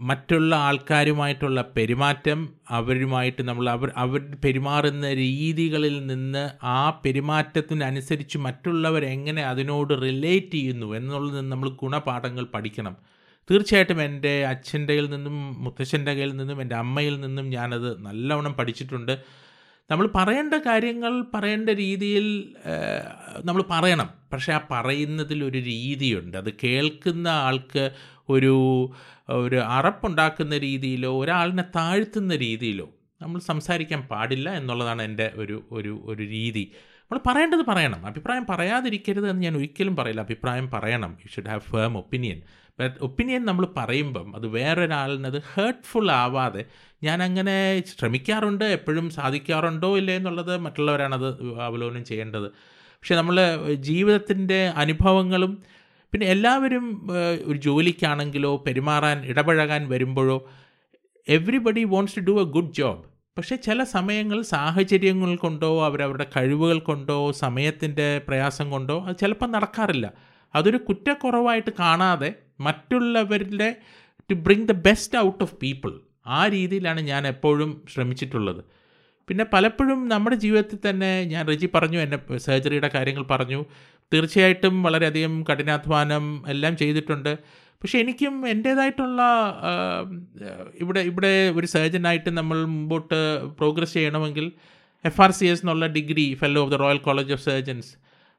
[0.00, 10.02] മറ്റുള്ള ആൾക്കാരുമായിട്ടുള്ള പെരുമാറ്റം അവരുമായിട്ട് നമ്മൾ അവർ അവർ പെരുമാറുന്ന രീതികളിൽ നിന്ന് ആ പെരുമാറ്റത്തിനനുസരിച്ച് മറ്റുള്ളവർ എങ്ങനെ അതിനോട്
[10.02, 12.96] റിലേറ്റ് ചെയ്യുന്നു എന്നുള്ളതിൽ നിന്ന് നമ്മൾ ഗുണപാഠങ്ങൾ പഠിക്കണം.
[13.50, 19.14] തീർച്ചയായിട്ടും എന്റെ അച്ഛന്റെ കയ്യിൽ നിന്നും മുത്തശ്ശന്റെ കയ്യിൽ നിന്നും എന്റെ അമ്മയിൽ നിന്നും ഞാനത് നല്ലവണ്ണം പഠിച്ചിട്ടുണ്ട്.
[19.90, 22.54] നമ്മൾ പറയേണ്ട കാര്യങ്ങൾ പറയേണ്ട രീതിയിൽ
[23.44, 24.08] നമ്മൾ പറയണം.
[24.32, 26.36] പക്ഷേ ആ പറയുന്നതിൽ ഒരു രീതിയുണ്ട്.
[26.36, 27.90] അത് കേൾക്കുന്ന ആൾക്ക്
[28.28, 28.54] ഒരു
[29.28, 32.88] ഒരു അറപ്പുണ്ടാക്കുന്ന രീതിയിലോ ഒരാളിനെ താഴ്ത്തുന്ന രീതിയിലോ
[33.22, 36.72] നമ്മൾ സംസാരിക്കാൻ പാടില്ല എന്നുള്ളതാണ് എന്റെ ഒരു ഒരു ഒരു രീതി.
[37.02, 38.06] നമ്മൾ പറയേണ്ടത് പറയണം.
[38.06, 40.20] അഭിപ്രായം പറയാതിരിക്കരുത് എന്ന് ഞാൻ ഒരിക്കലും പറയില്ല.
[40.20, 41.18] അഭിപ്രായം പറയണം.
[41.20, 42.42] You should have firm opinion
[43.00, 46.62] opinion നമ്മൾ പറയുമ്പം അത് വേറൊരാളിനത് ഹേർട്ട്ഫുൾ ആവാതെ
[47.04, 51.28] ഞാൻ അങ്ങനെ ശ്രമിക്കാറുണ്ട് എപ്പോഴും സാധിക്കാറുണ്ടോ ഇല്ലേ എന്നുള്ളത് മറ്റുള്ളവരാണത്
[51.60, 52.48] അവലോകനം ചെയ്യേണ്ടത്.
[52.98, 53.36] പക്ഷെ നമ്മൾ
[53.74, 55.62] ജീവിതത്തിന്റെ അനുഭവങ്ങളും
[56.12, 56.86] പിന്നെ എല്ലാവരും
[57.44, 60.38] ഒരു ജോലിക്കാണെങ്കിലോ പെരുമാറാൻ ഇടപഴകാൻ വരുമ്പോഴോ
[61.28, 63.02] everybody wants to do a good job
[63.38, 70.12] പക്ഷേ ചില സമയങ്ങൾ സാഹചര്യങ്ങൾ കൊണ്ടോ അവരവരുടെ കഴിവുകൾ കൊണ്ടോ സമയത്തിന്റെ പ്രയാസം കൊണ്ടോ അത് ചിലപ്പോൾ നടക്കാറില്ല.
[70.54, 72.30] അതൊരു കുറ്റക്കുറവായിട്ട് കാണാതെ
[72.66, 73.68] മറ്റുള്ളവരുടെ
[74.30, 75.92] to bring the best out of people
[76.26, 78.62] ആ രീതിയിലാണ് ഞാൻ എപ്പോഴും ശ്രമിച്ചിട്ടുള്ളത്.
[79.28, 83.60] പിന്നെ പലപ്പോഴും നമ്മുടെ ജീവിതത്തിൽ തന്നെ ഞാൻ റെജി പറഞ്ഞു എന്നെ സർജറിയുടെ കാര്യങ്ങൾ പറഞ്ഞു.
[84.12, 87.32] തീർച്ചയായിട്ടും വളരെയധികം കഠിനാധ്വാനം എല്ലാം ചെയ്തിട്ടുണ്ട്.
[87.82, 89.22] പക്ഷേ എനിക്കും എന്റേതായിട്ടുള്ള
[90.82, 93.18] ഇവിടെ ഇവിടെ ഒരു സർജനായിട്ട് നമ്മൾ മുമ്പോട്ട്
[93.58, 94.46] പ്രോഗ്രസ് ചെയ്യണമെങ്കിൽ
[95.04, 97.90] എഫ് ആർ സി എസ് എന്നുള്ള degree fellow of the royal college of surgeons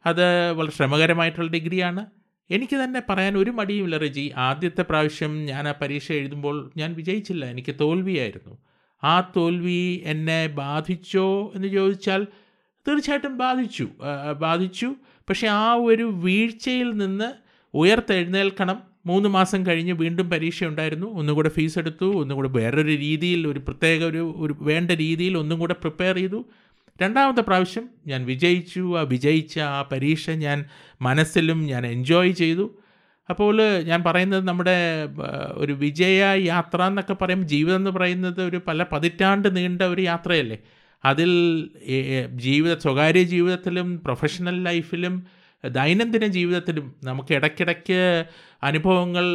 [0.06, 0.26] അത്
[0.58, 2.02] വളരെ ശ്രമകരമായിട്ടുള്ള ഡിഗ്രിയാണ്.
[2.50, 4.32] എനിക്ക് തന്നെ പറയാൻ ഒരു മടിയുമില്ല റെജി.
[4.38, 7.46] ആദ്യത്തെ പ്രാവശ്യം ഞാൻ ആ പരീക്ഷ എഴുതുമ്പോൾ ഞാൻ വിജയിച്ചില്ല.
[7.46, 8.58] എനിക്ക് തോൽവിയായിരുന്നു.
[9.04, 12.28] ആ തോൽവി എന്നെ ബാധിച്ചോ എന്ന് ചോദിച്ചാൽ
[12.88, 13.88] തീർച്ചയായിട്ടും ബാധിച്ചു.
[14.40, 14.96] ബാധിച്ചു.
[15.30, 17.32] പക്ഷേ ആ ഒരു വീഴ്ചയിൽ നിന്ന്
[17.74, 18.78] ഉയർത്തെഴുന്നേൽക്കണം.
[19.06, 21.08] മൂന്ന് മാസം കഴിഞ്ഞ് വീണ്ടും പരീക്ഷ ഉണ്ടായിരുന്നു.
[21.08, 25.60] ഒന്നും കൂടെ ഫീസ് എടുത്തു ഒന്നും കൂടെ വേറൊരു രീതിയിൽ ഒരു പ്രത്യേക ഒരു ഒരു വേണ്ട രീതിയിൽ ഒന്നും
[25.60, 26.46] കൂടെ പ്രിപ്പയർ ചെയ്തു.
[27.02, 28.98] രണ്ടാമത്തെ പ്രാവശ്യം ഞാൻ വിജയിച്ചു.
[29.00, 30.66] ആ വിജയിച്ച ആ പരീക്ഷ ഞാൻ
[31.02, 32.66] മനസ്സിലും ഞാൻ എൻജോയ് ചെയ്തു.
[33.30, 34.78] അപ്പോൾ ഞാൻ പറയുന്നത് നമ്മുടെ
[35.54, 40.58] ഒരു വിജയ യാത്ര എന്നൊക്കെ പറയുമ്പോൾ ജീവിതം എന്ന് പറയുന്നത് ഒരു പല പതിറ്റാണ്ട് നീണ്ട ഒരു യാത്രയല്ലേ.
[41.06, 41.32] അതിൽ
[42.36, 45.16] ജീവിത സ്വകാര്യ ജീവിതത്തിലും പ്രൊഫഷണൽ ലൈഫിലും
[45.70, 48.26] ദൈനംദിന ജീവിതത്തിലും നമുക്ക് ഇടയ്ക്കിടയ്ക്ക്
[48.64, 49.26] അനുഭവങ്ങൾ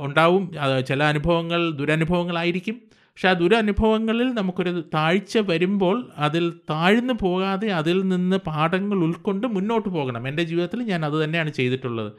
[0.00, 0.44] ഉണ്ടാവും.
[0.88, 2.76] ചില അനുഭവങ്ങൾ ദുരനുഭവങ്ങളായിരിക്കും.
[3.20, 10.28] പക്ഷെ ആ ദുരനുഭവങ്ങളിൽ നമുക്കൊരു താഴ്ച വരുമ്പോൾ അതിൽ താഴ്ന്നു പോകാതെ അതിൽ നിന്ന് പാഠങ്ങൾ ഉൾക്കൊണ്ട് മുന്നോട്ട് പോകണം.
[10.28, 12.12] എന്റെ ജീവിതത്തിൽ ഞാൻ അത് തന്നെയാണ് ചെയ്തിട്ടുള്ളത്.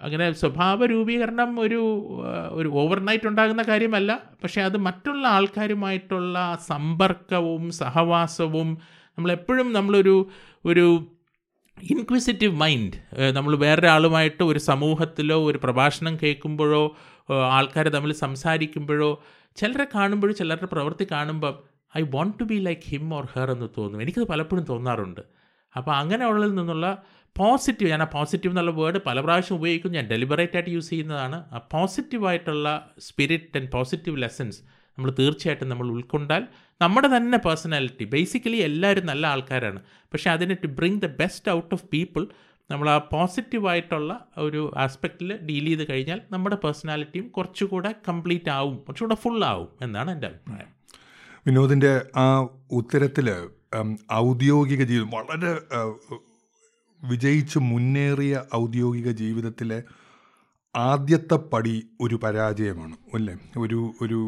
[0.00, 2.08] അങ്ങനെ സ്വഭാവ രൂപീകരണം ഒരു
[2.50, 4.20] ഒരു ഓവർനൈറ്റ് ഉണ്ടാകുന്ന കാര്യമല്ല.
[4.42, 8.78] പക്ഷേ അത് മറ്റുള്ള ആൾക്കാരുമായിട്ടുള്ള സമ്പർക്കവും സഹവാസവും
[9.18, 10.28] നമ്മളെപ്പോഴും നമ്മളൊരു
[10.64, 11.06] ഒരു
[11.82, 16.96] ഇൻക്വിസിറ്റീവ് മൈൻഡ് നമ്മൾ വേറൊരാളുമായിട്ട് ഒരു സമൂഹത്തിലോ ഒരു പ്രഭാഷണം കേൾക്കുമ്പോഴോ
[17.34, 19.22] ആൾക്കാർ തമ്മിൽ സംസാരിക്കുമ്പോഴോ
[19.56, 21.58] ചിലരെ കാണുമ്പോഴും ചിലരുടെ പ്രവൃത്തി കാണുമ്പം
[21.98, 24.02] I want to be like him or her എന്ന് തോന്നും.
[24.02, 25.20] എനിക്കത് പലപ്പോഴും തോന്നാറുണ്ട്.
[25.76, 27.02] അപ്പോൾ അങ്ങനെ അങ്ങനെയുള്ളതിൽ നിന്നുള്ള
[27.38, 31.44] പോസിറ്റീവ് ഞാൻ ആ പോസിറ്റീവ് എന്നുള്ള വേർഡ് പല പ്രാവശ്യം ഉപയോഗിക്കും ഞാൻ ഡെലിബറേറ്റ് ആയിട്ട് യൂസ് ചെയ്യുന്നതാണ്.
[31.52, 34.60] ആ പോസിറ്റീവായിട്ടുള്ള സ്പിരിറ്റ് ആൻഡ് പോസിറ്റീവ് ലെസൺസ്
[34.98, 36.48] നമ്മൾ തീർച്ചയായിട്ടും നമ്മൾ ഉൾക്കൊണ്ടാൽ
[36.82, 38.04] നമ്മുടെ തന്നെ പേഴ്സണാലിറ്റി.
[38.04, 39.80] ബേസിക്കലി എല്ലാവരും നല്ല ആൾക്കാരാണ്.
[39.90, 42.26] പക്ഷേ അതിനെ to bring the best out of people
[42.70, 49.44] നമ്മൾ ആ പോസിറ്റീവായിട്ടുള്ള ഒരു ആസ്പെക്റ്റിൽ ഡീൽ ചെയ്ത് കഴിഞ്ഞാൽ നമ്മുടെ പേഴ്സണാലിറ്റിയും കുറച്ചുകൂടെ കംപ്ലീറ്റ് ആവും കുറച്ചുകൂടെ ഫുൾ
[49.44, 50.66] ആവും എന്നാണ് എന്റെ അഭിപ്രായം.
[51.46, 53.30] വിനോദിന്റെ ആ ഉത്തരത്തിൽ
[54.12, 55.52] ഔദ്യോഗിക ജീവിതം വളരെ
[57.08, 59.82] വിജയിച്ച് മുന്നേറിയ ഔദ്യോഗിക ജീവിതത്തിലെ
[60.76, 63.34] ആദ്യത്തെ പടി ഒരു പരാജയമാണ് അല്ലേ?
[63.58, 64.20] ഒരു ഒരു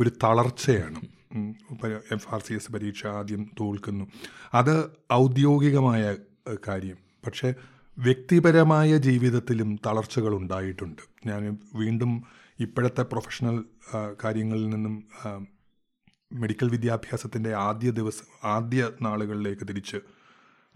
[0.00, 1.00] ഒരു തളർച്ചയാണ്.
[2.12, 4.04] എഫ് ആർ സി എസ് പരീക്ഷ ആദ്യം തോൽക്കുന്നു.
[4.54, 4.74] അത്
[5.12, 6.16] ഔദ്യോഗികമായ
[6.68, 7.11] കാര്യം.
[7.26, 7.54] പക്ഷേ
[7.98, 12.22] വ്യക്തിപരമായ ജീവിതത്തിലും തളർച്ചകൾ ഉണ്ടായിട്ടുണ്ട് ഞാൻ വീണ്ടും
[12.60, 13.64] ഇപ്പോഴത്തെ പ്രൊഫഷണൽ
[14.24, 14.94] കാര്യങ്ങളിൽ നിന്നും
[16.32, 19.96] മെഡിക്കൽ വിദ്യാഭ്യാസത്തിന്റെ ആദ്യ ദിവസം ആദ്യ നാളുകളിലേക്ക് തിരിച്ച്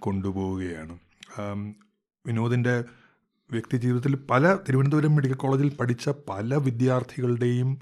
[0.00, 0.98] കൊണ്ടുപോവുകയാണ്.
[2.26, 2.84] വിനോദിന്റെ
[3.50, 7.80] വ്യക്തി ജീവിതത്തിൽ പല തിരുവനന്തപുരം മെഡിക്കൽ കോളേജിൽ പഠിച്ച പല വിദ്യാർത്ഥികളുടെയും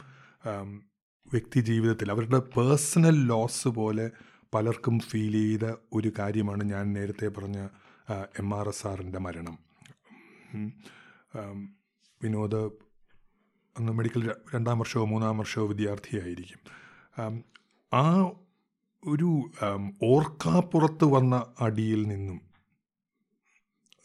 [1.33, 4.11] വ്യക്തി ജീവിതത്തിൽ അവരുടെ പേഴ്സണൽ ലോസ് പോലെ
[4.55, 7.69] പലർക്കും ഫീൽ ചെയ്ത ഒരു കാര്യമാണ് ഞാൻ നേരത്തെ പറഞ്ഞ
[8.11, 9.59] എം ആർ എസ് ആറിന്റെ മരണം.
[12.23, 12.61] വിനോദ്
[13.77, 16.61] അന്ന് മെഡിക്കൽ രണ്ടാം വർഷമോ മൂന്നാം വർഷമോ വിദ്യാർത്ഥിയായിരിക്കും.
[17.95, 18.05] ആ
[19.05, 19.31] ഒരു
[20.03, 22.41] ഓർക്കാപ്പുറത്ത് വന്ന അടിയിൽ നിന്നും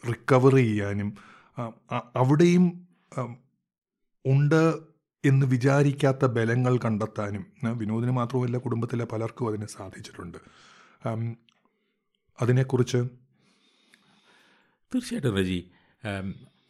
[0.09, 1.17] റിക്കവർ ചെയ്യാനും
[2.15, 2.87] അവിടെയും
[4.25, 4.63] ഉണ്ട്
[5.25, 7.45] എന്ന് വിചാരിക്കാത്ത ബലങ്ങൾ കണ്ടെത്താനും
[7.77, 10.37] വിനോദിന് മാത്രമല്ല കുടുംബത്തിലെ പലർക്കും അതിന് സാധിച്ചിട്ടുണ്ട്.
[12.41, 13.28] അതിനെക്കുറിച്ച്
[14.91, 15.67] തീർച്ചയായിട്ടും റജി.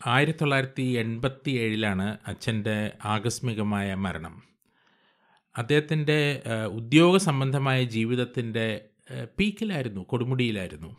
[0.07, 4.43] ആയിരത്തി തൊള്ളായിരത്തി എൺപത്തി ഏഴിലാണ് അച്ഛന്റെ ആകസ്മികമായ മരണം.
[5.57, 8.65] അദ്ദേഹത്തിന്റെ ഉദ്യോഗ സംബന്ധമായ ജീവിതത്തിന്റെ
[9.39, 10.95] പീക്കിലായിരുന്നു കൊടുമുടിയിലായിരുന്നു.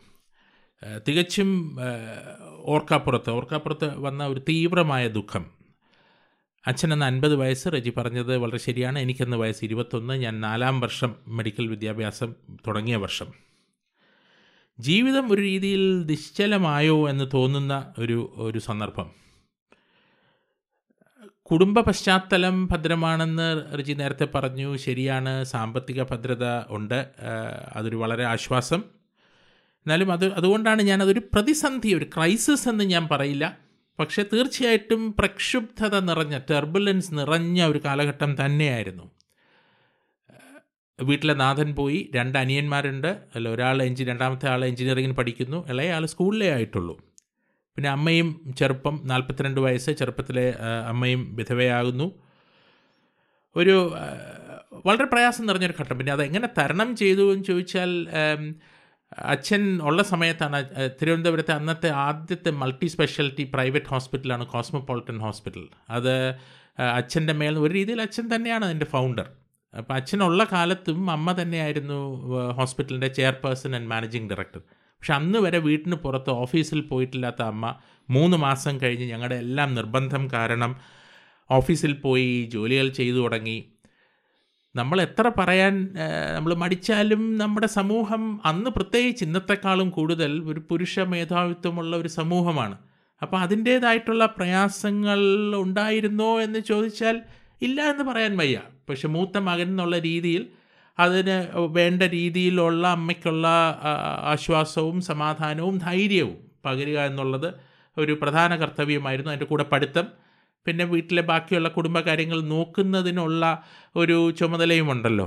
[1.07, 1.77] തികച്ചും
[2.65, 5.45] ഓർക്കാപ്പുറത്ത് ഓർക്കാപ്പുറത്ത് വന്ന ഒരു തീവ്രമായ ദുഃഖം.
[6.67, 8.99] അച്ഛനെന്ന് അൻപത് വയസ്സ് റജി പറഞ്ഞത് വളരെ ശരിയാണ്.
[8.99, 12.35] എനിക്കെന്ന് വയസ്സ് ഇരുപത്തൊന്ന് ഞാൻ നാലാം വർഷം മെഡിക്കൽ വിദ്യാഭ്യാസം
[12.67, 13.50] തുടങ്ങിയ വർഷം.
[14.81, 19.11] ജീവിതം ഒരു രീതിയിൽ നിശ്ചലമായോ എന്ന് തോന്നുന്ന ഒരു ഒരു സന്ദർഭം.
[21.51, 24.77] കുടുംബ പശ്ചാത്തലം ഭദ്രമാണെന്ന് റിജി നേരത്തെ പറഞ്ഞു.
[24.77, 27.07] ശരിയാണ് സാമ്പത്തിക ഭദ്രത ഉണ്ട്.
[27.75, 28.77] അതൊരു വളരെ ആശ്വാസം.
[29.85, 33.57] എന്നാലും അത് അതുകൊണ്ടാണ് ഞാൻ അതൊരു പ്രതിസന്ധി ഒരു ക്രൈസിസ് എന്ന് ഞാൻ പറയില്ല.
[33.99, 39.11] പക്ഷേ തീർച്ചയായിട്ടും പ്രക്ഷുബ്ധത നിറഞ്ഞ ടെർബുലൻസ് നിറഞ്ഞ ഒരു കാലഘട്ടം തന്നെയായിരുന്നു.
[41.03, 43.07] വീട്ടിലെ നാഥൻ പോയി രണ്ട് അനിയന്മാരുണ്ട്.
[43.35, 45.67] അല്ല ഒരാൾ എഞ്ചി രണ്ടാമത്തെ ആൾ എഞ്ചിനീയറിംഗിന് പഠിക്കുന്നു.
[45.67, 46.95] ഇളയ ആൾ സ്കൂളിലേ ആയിട്ടുള്ളൂ.
[47.75, 50.55] പിന്നെ അമ്മയും ചെറുപ്പം നാൽപ്പത്തിരണ്ട് വയസ്സ് ചെറുപ്പത്തിലെ
[50.87, 52.11] അമ്മയും വിധവയാകുന്നു.
[53.55, 53.93] ഒരു
[54.85, 55.97] വളരെ പ്രയാസം നിറഞ്ഞൊരു ഘട്ടം.
[55.97, 57.91] പിന്നെ അതെങ്ങനെ തരണം ചെയ്തു എന്ന് ചോദിച്ചാൽ
[59.17, 65.67] അച്ഛൻ ഉള്ള സമയത്താണ് തിരുവനന്തപുരത്തെ അന്നത്തെ ആദ്യത്തെ മൾട്ടി സ്പെഷ്യാലിറ്റി പ്രൈവറ്റ് ഹോസ്പിറ്റലാണ് കോസ്മോപോളിറ്റൻ ഹോസ്പിറ്റൽ.
[65.89, 66.15] അത്
[66.79, 69.27] അച്ഛന്റെ മേൽ ഒരു രീതിയിൽ അച്ഛൻ തന്നെയാണ് അതിന്റെ ഫൗണ്ടർ.
[69.77, 71.99] അപ്പോൾ അച്ഛനുള്ള കാലത്തും അമ്മ തന്നെയായിരുന്നു
[72.57, 74.61] ഹോസ്പിറ്റലിന്റെ ചെയർപേഴ്സൺ ആൻഡ് മാനേജിങ് ഡയറക്ടർ.
[74.69, 77.75] പക്ഷെ അന്ന് വരെ വീട്ടിന് പുറത്ത് ഓഫീസിൽ പോയിട്ടില്ലാത്ത അമ്മ
[78.09, 80.75] മൂന്ന് മാസം കഴിഞ്ഞ് ഞങ്ങളുടെ എല്ലാം നിർബന്ധം കാരണം
[81.51, 83.65] ഓഫീസിൽ പോയി ജോലികൾ ചെയ്തു തുടങ്ങി.
[84.75, 85.93] നമ്മൾ എത്ര പറയാൻ
[86.35, 92.77] നമ്മൾ മടിച്ചാലും നമ്മുടെ സമൂഹം അന്ന് പ്രത്യേകിച്ച് ഇന്നത്തെക്കാളും കൂടുതൽ ഒരു പുരുഷ മേധാവിത്വമുള്ള ഒരു സമൂഹമാണ്.
[93.21, 95.19] അപ്പോൾ അതിന്റേതായിട്ടുള്ള പ്രയാസങ്ങൾ
[95.55, 97.21] ഉണ്ടായിരുന്നോ എന്ന് ചോദിച്ചാൽ
[97.61, 98.59] ഇല്ല എന്ന് പറയാൻ വയ്യ.
[98.91, 100.43] പക്ഷെ മൂത്ത മകൻ എന്നുള്ള രീതിയിൽ
[100.99, 103.47] അതിന് വേണ്ട രീതിയിലുള്ള അമ്മയ്ക്കുള്ള
[104.23, 107.53] ആശ്വാസവും സമാധാനവും ധൈര്യവും പകരുക എന്നുള്ളത്
[107.97, 110.07] ഒരു പ്രധാന കർത്തവ്യമായിരുന്നു അതിന്റെ കൂടെ പഠിത്തം.
[110.65, 113.43] പിന്നെ വീട്ടിലെ ബാക്കിയുള്ള കുടുംബകാര്യങ്ങൾ നോക്കുന്നതിനുള്ള
[113.95, 115.25] ഒരു ചുമതലയും ഉണ്ടല്ലോ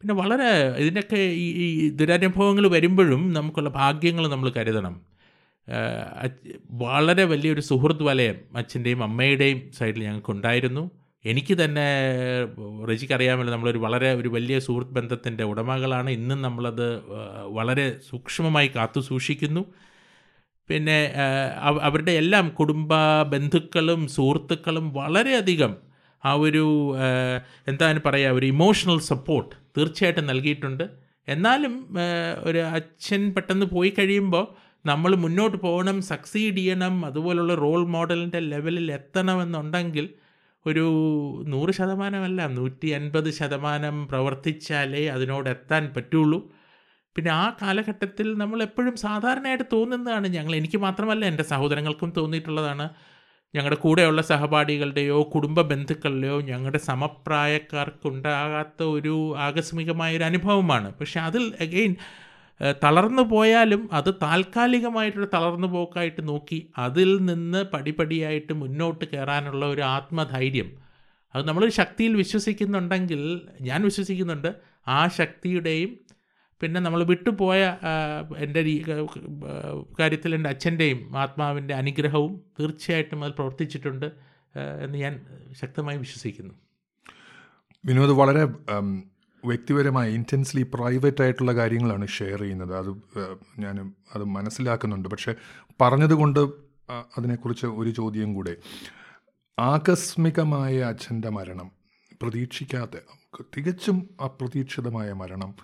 [0.00, 0.48] പിന്നെ വളരെ
[0.82, 4.94] ഇതിനൊക്കെ ഈ ദുരനുഭവങ്ങൾ വരുമ്പോഴും നമുക്കുള്ള ഭാഗ്യങ്ങൾ നമ്മൾ കരുതണം.
[6.70, 10.90] വളരെ വലിയൊരു സുഹൃത്ത് വലയം അച്ഛന്റെയും അമ്മയുടെയും സൈഡിൽ ഞങ്ങൾക്കുണ്ടായിരുന്നു.
[11.24, 11.86] എനിക്ക് തന്നെ
[12.88, 16.10] റജിക്ക് അറിയാമല്ലോ നമ്മളൊരു വളരെ ഒരു വലിയ സുഹൃത്ത് ബന്ധത്തിന്റെ ഉടമകളാണ്.
[16.10, 16.86] ഇന്നും നമ്മളത്
[17.58, 19.62] വളരെ സൂക്ഷ്മമായി കാത്തു സൂക്ഷിക്കുന്നു.
[20.68, 20.98] പിന്നെ
[21.88, 22.92] അവരുടെ എല്ലാം കുടുംബ
[23.32, 25.72] ബന്ധുക്കളും സുഹൃത്തുക്കളും വളരെയധികം
[26.24, 26.64] ആ ഒരു
[27.68, 30.84] എന്താണ് പറയുക ഒരു ഇമോഷണൽ സപ്പോർട്ട് തീർച്ചയായിട്ടും നൽകിയിട്ടുണ്ട്.
[31.28, 31.74] എന്നാലും
[32.44, 34.44] ഒരു അച്ഛൻ പെട്ടെന്ന് പോയി കഴിയുമ്പോൾ
[34.86, 40.06] നമ്മൾ മുന്നോട്ട് പോകണം സക്സീഡ് ചെയ്യണം അതുപോലുള്ള റോൾ മോഡലിന്റെ ലെവലിൽ എത്തണമെന്നുണ്ടെങ്കിൽ
[40.66, 40.86] ഒരു
[41.46, 46.52] നൂറ് ശതമാനമല്ല നൂറ്റി അൻപത് ശതമാനം പ്രവർത്തിച്ചാലേ അതിനോട് എത്താൻ പറ്റുള്ളൂ.
[47.16, 52.88] പിന്നെ ആ കാലഘട്ടത്തിൽ നമ്മൾ എപ്പോഴും സാധാരണയായിട്ട് തോന്നുന്നതാണ് ഞങ്ങൾ എനിക്ക് മാത്രമല്ല എന്റെ സഹോദരങ്ങൾക്കും തോന്നിയിട്ടുള്ളതാണ്.
[53.54, 60.94] ഞങ്ങളുടെ കൂടെയുള്ള സഹപാഠികളുടെയോ കുടുംബ ബന്ധുക്കളുടെയോ ഞങ്ങളുടെ സമപ്രായക്കാർക്കുണ്ടാകാത്ത ഒരു ആകസ്മികമായ ഒരു അനുഭവമാണ്.
[60.94, 61.96] പക്ഷെ അതിൽ അഗെയിൻ
[62.60, 70.84] തളർന്നു പോയാലും അത് താൽക്കാലികമായിട്ടൊരു തളർന്നു പോക്കായിട്ട് നോക്കി അതിൽ നിന്ന് പടിപടിയായിട്ട് മുന്നോട്ട് കയറാനുള്ള ഒരു ആത്മധൈര്യം.
[71.34, 74.54] അത് നമ്മൾ ശക്തിയിൽ വിശ്വസിക്കുന്നുണ്ടെങ്കിൽ ഞാൻ വിശ്വസിക്കുന്നുണ്ട്
[74.88, 75.98] ആ ശക്തിയുടെയും
[76.62, 77.76] പിന്നെ നമ്മൾ വിട്ടുപോയ
[78.38, 78.62] എന്റെ
[80.00, 84.06] കാര്യത്തിൽ എന്റെ അച്ഛന്റെയും ആത്മാവിന്റെ അനുഗ്രഹവും തീർച്ചയായിട്ടും അത് പ്രവർത്തിച്ചിട്ടുണ്ട്
[84.82, 85.26] എന്ന് ഞാൻ
[85.60, 86.54] ശക്തമായി വിശ്വസിക്കുന്നു.
[87.84, 88.44] വിനോദ് വളരെ
[89.44, 92.74] വ്യക്തിപരമായ ഇന്റൻസ്ലി പ്രൈവറ്റ് ആയിട്ടുള്ള കാര്യങ്ങളാണ് ഷെയർ ചെയ്യുന്നത്.
[92.76, 92.90] അത്
[93.58, 95.08] ഞാൻ അത് മനസ്സിലാക്കുന്നുണ്ട്.
[95.08, 95.34] പക്ഷെ
[95.80, 96.40] പറഞ്ഞതുകൊണ്ട്
[97.18, 98.56] അതിനെക്കുറിച്ച് ഒരു ചോദ്യം കൂടെ.
[99.58, 101.70] ആകസ്മികമായ അച്ഛന്റെ മരണം
[102.22, 103.00] പ്രതീക്ഷിക്കാതെ
[103.56, 105.54] തികച്ചും അപ്രതീക്ഷിതമായ മരണം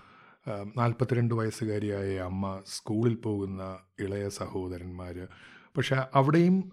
[0.77, 5.29] നാൽപ്പത്തിരണ്ട് വയസ്സുകാരിയായ അമ്മ സ്കൂളിൽ പോകുന്ന ഇളയ സഹോദരന്മാർ
[5.77, 6.73] പക്ഷെ അവിടെയും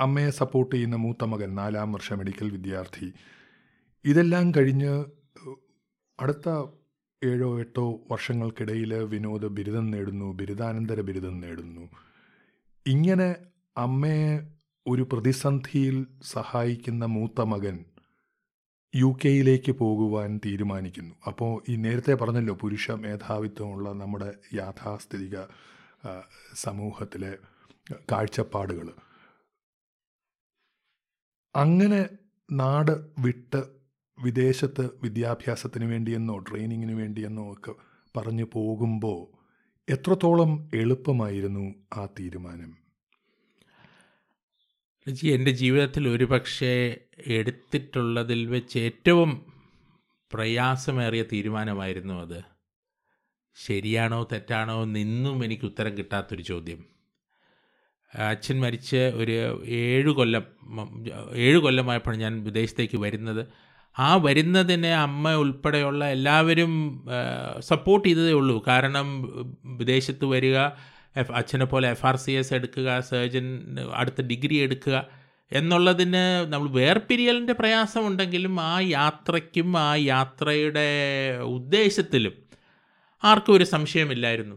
[0.00, 3.12] അമ്മയെ സപ്പോർട്ട് ചെയ്യുന്ന മൂത്ത മകൻ നാലാം വർഷ മെഡിക്കൽ വിദ്യാർത്ഥി.
[4.04, 5.04] ഇതെല്ലാം കഴിഞ്ഞ്
[6.20, 6.48] അടുത്ത
[7.24, 11.84] ഏഴോ എട്ടോ വർഷങ്ങൾക്കിടയിൽ വിനോദ് ബിരുദം നേടുന്നു ബിരുദാനന്തര ബിരുദം നേടുന്നു.
[12.86, 13.36] ഇങ്ങനെ
[13.76, 14.32] അമ്മയെ
[14.86, 17.84] ഒരു പ്രതിസന്ധിയിൽ സഹായിക്കുന്ന മൂത്ത മകൻ
[18.94, 21.14] യു കെയിലേക്ക് പോകുവാൻ തീരുമാനിക്കുന്നു.
[21.26, 25.36] അപ്പോൾ ഈ നേരത്തെ പറഞ്ഞല്ലോ പുരുഷ മേധാവിത്വമുള്ള നമ്മുടെ യാഥാസ്ഥിതിക
[26.54, 27.38] സമൂഹത്തിലെ
[28.12, 28.88] കാഴ്ചപ്പാടുകൾ
[31.54, 32.08] അങ്ങനെ
[32.52, 33.77] നാട് വിട്ട്
[34.22, 37.72] വിദേശത്ത് വിദ്യാഭ്യാസത്തിന് വേണ്ടിയെന്നോ ട്രെയിനിങ്ങിന് വേണ്ടിയെന്നോ ഒക്കെ
[38.16, 39.38] പറഞ്ഞു പോകുമ്പോൾ
[39.92, 42.88] എത്രത്തോളം എളുപ്പമായിരുന്നു ആ തീരുമാനം?
[45.24, 49.52] എന്റെ ജീവിതത്തിൽ ഒരുപക്ഷെ എടുത്തിട്ടുള്ളതിൽ വെച്ച് ഏറ്റവും
[50.32, 52.42] പ്രയാസമേറിയ തീരുമാനമായിരുന്നു അത്.
[53.56, 56.84] ശരിയാണോ തെറ്റാണോ നിന്നും എനിക്ക് ഉത്തരം കിട്ടാത്തൊരു ചോദ്യം.
[58.14, 60.44] അച്ഛൻ മരിച്ച് ഒരു ഏഴ് കൊല്ലം
[61.34, 63.46] ഏഴ് കൊല്ലമായപ്പോഴാണ് ഞാൻ വിദേശത്തേക്ക് വരുന്നത്.
[63.98, 66.72] ആ വരുന്നതിനെ അമ്മ ഉൾപ്പെടെയുള്ള എല്ലാവരും
[67.58, 68.56] സപ്പോർട്ട് ചെയ്തതേ ഉള്ളൂ.
[68.68, 69.08] കാരണം
[69.78, 70.58] വിദേശത്ത് വരിക
[71.16, 73.46] എഫ് അച്ഛനെ പോലെ എഫ് ആർ സി എസ് എടുക്കുക സർജൻ
[73.94, 74.96] അടുത്ത ഡിഗ്രി എടുക്കുക
[75.52, 80.88] എന്നുള്ളതിന് നമ്മൾ വേർപിരിയലിന്റെ പ്രയാസമുണ്ടെങ്കിലും ആ യാത്രയ്ക്കും ആ യാത്രയുടെ
[81.56, 82.34] ഉദ്ദേശത്തിലും
[83.24, 84.56] ആർക്കും ഒരു സംശയമില്ലായിരുന്നു.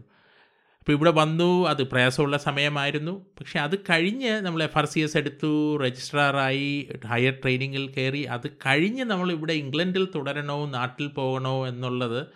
[0.82, 3.26] അപ്പോൾ ഇവിടെ വന്നു അത് പ്രയാസമുള്ള സമയമായിരുന്നു.
[3.40, 9.04] പക്ഷെ അത് കഴിഞ്ഞ് നമ്മൾ എഫ് ആർ സി എസ് എടുത്തു രജിസ്ട്രാറായി ഹയർ ട്രെയിനിങ്ങിൽ കയറി അത് കഴിഞ്ഞ്
[9.04, 12.26] നമ്മൾ ഇവിടെ ഇംഗ്ലണ്ടിൽ തുടരണോ നാട്ടിൽ പോകണോ എന്നുള്ളത്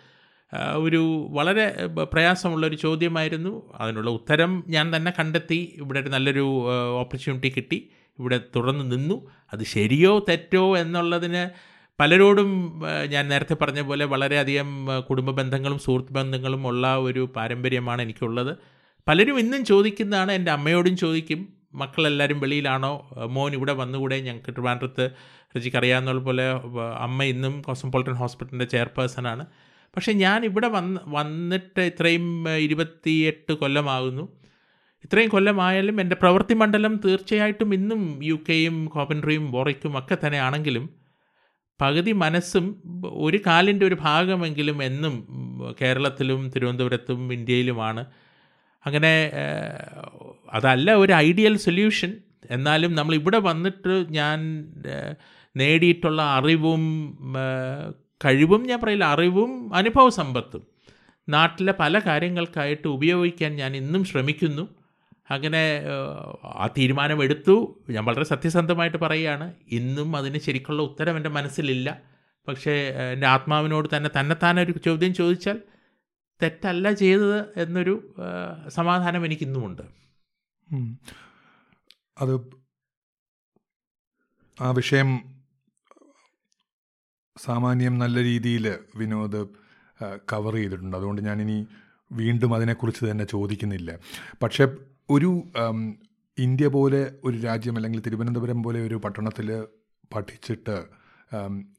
[0.75, 3.73] ഒരു വളരെ പ്രയാസമുള്ള ഒരു ചോദ്യമായിരുന്നു.
[3.75, 5.75] അതിനുള്ള ഉത്തരം ഞാൻ തന്നെ കണ്ടെത്തി.
[5.77, 7.89] ഇവിടെ ഒരു നല്ലൊരു ഓപ്പർച്യൂണിറ്റി കിട്ടി.
[8.19, 9.31] ഇവിടെ തുടർന്ന് നിന്നു.
[9.53, 16.97] അത് ശരിയോ തെറ്റോ എന്നുള്ളതിന് പലരോടും ഞാൻ നേരത്തെ പറഞ്ഞ പോലെ വളരെയധികം കുടുംബ ബന്ധങ്ങളും സുഹൃത്ത് ബന്ധങ്ങളും ഉള്ള
[16.97, 18.57] ഒരു പാരമ്പര്യമാണ് എനിക്കുള്ളത്.
[19.07, 23.09] പലരും ഇന്നും ചോദിക്കുന്നതാണ് എന്റെ അമ്മയോടും ചോദിക്കും മക്കളെല്ലാവരും വെളിയിലാണോ?
[23.29, 24.19] മോൻ ഇവിടെ വന്നുകൂടെ?
[24.19, 25.09] ഞങ്ങൾക്ക് ട്രിവാൻഡ്രത്ത്
[25.55, 26.43] രുചിക്ക് അറിയാവുന്ന പോലെ
[26.97, 29.45] അമ്മ ഇന്നും കോസ്മോപോളിറ്റൻ ഹോസ്പിറ്റലിന്റെ ചെയർപേഴ്സണാണ്.
[29.95, 34.27] പക്ഷേ ഞാൻ ഇവിടെ വന്ന് വന്നിട്ട് ഇത്രയും ഇരുപത്തിയെട്ട് കൊല്ലമാകുന്നു.
[35.03, 41.06] ഇത്രയും കൊല്ലമായാലും എന്റെ പ്രവൃത്തി മണ്ഡലം തീർച്ചയായിട്ടും ഇന്നും യു കെയും കോപ്പൻട്രിയും ബോറയ്ക്കും ഒക്കെ തന്നെ ആണെങ്കിലും
[41.81, 45.15] പകുതി മനസ്സും ഒരു കാലിന്റെ ഒരു ഭാഗമെങ്കിലും എന്നും
[45.81, 48.05] കേരളത്തിലും തിരുവനന്തപുരത്തും ഇന്ത്യയിലുമാണ്.
[48.85, 49.31] അങ്ങനെ
[50.53, 52.13] അതല്ല ഒരു ഐഡിയൽ സൊല്യൂഷൻ.
[52.51, 54.39] എന്നാലും നമ്മൾ ഇവിടെ വന്നിട്ട് ഞാൻ
[55.57, 56.83] നേടിയിട്ടുള്ള അറിവും
[58.25, 60.67] കഴിവും ഞാൻ പറയില്ല അറിവും അനുഭവ സമ്പത്തും
[61.29, 64.67] നാട്ടിലെ പല കാര്യങ്ങൾക്കായിട്ട് ഉപയോഗിക്കാൻ ഞാൻ ഇന്നും ശ്രമിക്കുന്നു.
[65.29, 65.81] അങ്ങനെ
[66.43, 69.53] ആ തീരുമാനം എടുത്തു ഞാൻ വളരെ സത്യസന്ധമായിട്ട് പറയുകയാണ്.
[69.67, 72.01] ഇന്നും അതിന് ശരിക്കുള്ള ഉത്തരം എന്റെ മനസ്സിലില്ല.
[72.47, 72.71] പക്ഷേ
[73.13, 75.61] എന്റെ ആത്മാവിനോട് തന്നെ തന്നെത്താനെ ഒരു ചോദ്യം ചോദിച്ചാൽ
[76.41, 78.15] തെറ്റല്ല ചെയ്തത് എന്നൊരു
[78.67, 79.81] സമാധാനം എനിക്കിന്നുമുണ്ട്.
[82.17, 82.33] അത്
[84.61, 85.09] ആ വിഷയം
[87.37, 89.45] സാമാന്യം നല്ല രീതിയിൽ വിനോദ്
[90.17, 90.97] കവർ ചെയ്തിട്ടുണ്ട്.
[90.97, 91.67] അതുകൊണ്ട് ഞാനിനി
[92.11, 93.99] വീണ്ടും അതിനെക്കുറിച്ച് തന്നെ ചോദിക്കുന്നില്ല.
[94.43, 94.67] പക്ഷെ
[95.09, 95.43] ഒരു
[96.37, 99.65] ഇന്ത്യ പോലെ ഒരു രാജ്യം അല്ലെങ്കിൽ തിരുവനന്തപുരം പോലെ ഒരു പട്ടണത്തിൽ
[100.13, 100.85] പഠിച്ചിട്ട്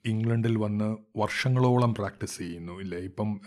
[0.07, 2.81] ഇംഗ്ലണ്ടിൽ വന്ന് വർഷങ്ങളോളം പ്രാക്ടീസ് ചെയ്യുന്നു.
[2.81, 2.99] ഇല്ലേ?
[2.99, 3.41] ഇപ്പം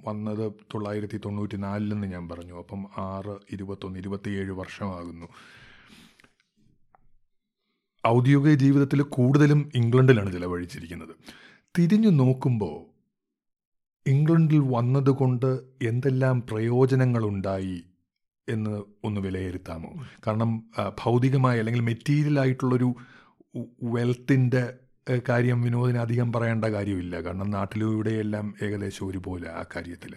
[0.00, 2.58] വന്നത് തൊള്ളായിരത്തി തൊണ്ണൂറ്റി നാലിലെന്ന് ഞാൻ പറഞ്ഞു.
[2.58, 5.26] അപ്പം ആറ് ഇരുപത്തൊന്ന് ഇരുപത്തിയേഴ് വർഷമാകുന്നു.
[8.06, 11.16] ഔദ്യോഗിക ജീവിതത്തിൽ കൂടുതലും ഇംഗ്ലണ്ടിലാണ് ചിലവഴിച്ചിരിക്കുന്നത്.
[11.78, 12.76] തിരിഞ്ഞു നോക്കുമ്പോൾ
[14.10, 17.84] ഇംഗ്ലണ്ടിൽ വന്നതുകൊണ്ട് എന്തെല്ലാം പ്രയോജനങ്ങളുണ്ടായി
[18.48, 19.90] എന്ന് ഒന്ന് വിലയിരുത്താമോ?
[20.26, 20.50] കാരണം
[21.02, 22.88] ഭൗതികമായി അല്ലെങ്കിൽ മെറ്റീരിയൽ ആയിട്ടുള്ളൊരു
[23.82, 24.62] വെൽത്തിന്റെ
[25.28, 27.20] കാര്യം വിനോദിന് അധികം പറയേണ്ട കാര്യമില്ല.
[27.20, 30.12] കാരണം നാട്ടിലൂടെയെല്ലാം ഏകദേശം ഒരുപോലെ ആ കാര്യത്തിൽ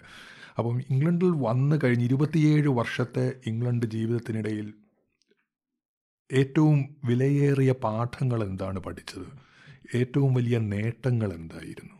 [0.58, 4.68] അപ്പം ഇംഗ്ലണ്ടിൽ വന്നു കഴിഞ്ഞ് ഇരുപത്തിയേഴ് വർഷത്തെ ഇംഗ്ലണ്ട് ജീവിതത്തിനിടയിൽ
[6.30, 9.28] ഏറ്റവും വിലയേറിയ പാഠങ്ങൾ എന്താണ് പഠിച്ചത്?
[9.96, 11.94] ഏറ്റവും വലിയ നേട്ടങ്ങൾ എന്തായിരുന്നു?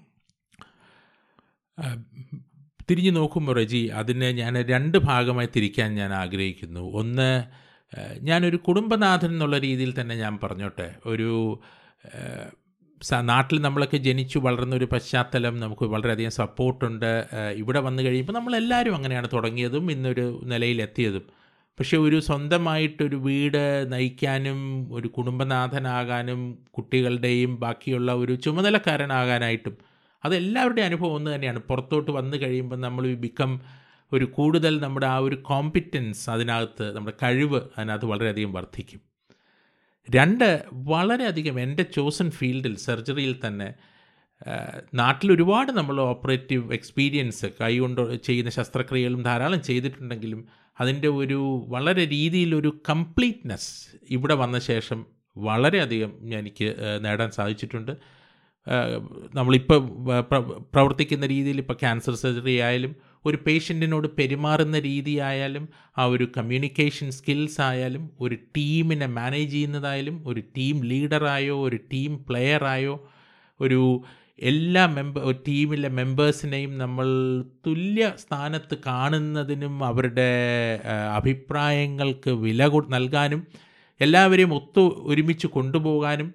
[2.91, 6.81] തിരിഞ്ഞു നോക്കുമ്പോൾ റജി അതിനെ ഞാൻ രണ്ട് ഭാഗമായി തിരിക്കാൻ ഞാൻ ആഗ്രഹിക്കുന്നു.
[6.81, 7.45] ഒന്ന്
[8.23, 10.95] ഞാനൊരു കുടുംബനാഥൻ എന്നുള്ള രീതിയിൽ തന്നെ ഞാൻ പറഞ്ഞോട്ടെ.
[11.07, 11.61] ഒരു
[13.21, 17.27] നാട്ടിൽ നമ്മളൊക്കെ ജനിച്ചു വളർന്ന ഒരു പശ്ചാത്തലം നമുക്ക് വളരെയധികം സപ്പോർട്ടുണ്ട്.
[17.57, 21.23] ഇവിടെ വന്നു കഴിയുമ്പോൾ നമ്മളെല്ലാവരും അങ്ങനെയാണ് തുടങ്ങിയതും ഇന്നൊരു നിലയിലെത്തിയതും.
[21.79, 29.88] പക്ഷേ ഒരു സ്വന്തമായിട്ടൊരു വീട് നയിക്കാനും ഒരു കുടുംബനാഥനാകാനും കുട്ടികളുടെയും ബാക്കിയുള്ള ഒരു ചുമതലക്കാരനാകാനായിട്ടും
[30.25, 31.59] അതെല്ലാവരുടെയും അനുഭവം ഒന്ന് തന്നെയാണ്.
[31.59, 33.61] പുറത്തോട്ട് വന്നു കഴിയുമ്പോൾ നമ്മൾ ബിക്കം
[34.13, 39.01] ഒരു കൂടുതൽ നമ്മുടെ ആ ഒരു കോമ്പിറ്റൻസ് അതിനകത്ത് നമ്മുടെ കഴിവ് അതിനകത്ത് വളരെയധികം വർദ്ധിക്കും.
[40.09, 43.75] രണ്ട് വളരെയധികം എന്റെ ചോസൺ ഫീൽഡിൽ സർജറിയിൽ തന്നെ
[44.95, 50.49] നാട്ടിൽ ഒരുപാട് നമ്മൾ ഓപ്പറേറ്റീവ് എക്സ്പീരിയൻസ് കൈകൊണ്ട് ചെയ്യുന്ന ശസ്ത്രക്രിയകളും ധാരാളം ചെയ്തിട്ടുണ്ടെങ്കിലും
[50.81, 57.93] അതിന്റെ ഒരു വളരെ രീതിയിലൊരു കംപ്ലീറ്റ്നെസ് ഇവിടെ വന്ന ശേഷം വളരെയധികം എനിക്ക് നേടാൻ സാധിച്ചിട്ടുണ്ട്.
[59.35, 59.79] നമ്മളിപ്പോൾ
[60.73, 62.93] പ്രവർത്തിക്കുന്ന രീതിയിൽ ഇപ്പോൾ ക്യാൻസർ സർജറി ആയാലും
[63.25, 65.69] ഒരു പേഷ്യന്റിനോട് പെരുമാറുന്ന രീതി ആയാലും
[65.99, 72.95] ആ ഒരു കമ്മ്യൂണിക്കേഷൻ സ്കിൽസ് ആയാലും ഒരു ടീമിനെ മാനേജ് ചെയ്യുന്നതായാലും ഒരു ടീം ലീഡറായോ ഒരു ടീം പ്ലെയറായോ
[73.61, 73.81] ഒരു
[74.43, 77.09] എല്ലാ മെമ്പർ ഒരു ടീമിലെ മെമ്പേഴ്സിനെയും നമ്മൾ
[77.67, 80.29] തുല്യ സ്ഥാനത്ത് കാണുന്നതിനും അവരുടെ
[81.15, 83.41] അഭിപ്രായങ്ങൾക്ക് വില നൽകാനും
[84.01, 86.29] എല്ലാവരെയും ഒത്തു ഒരുമിച്ച് കൊണ്ടുപോകാനും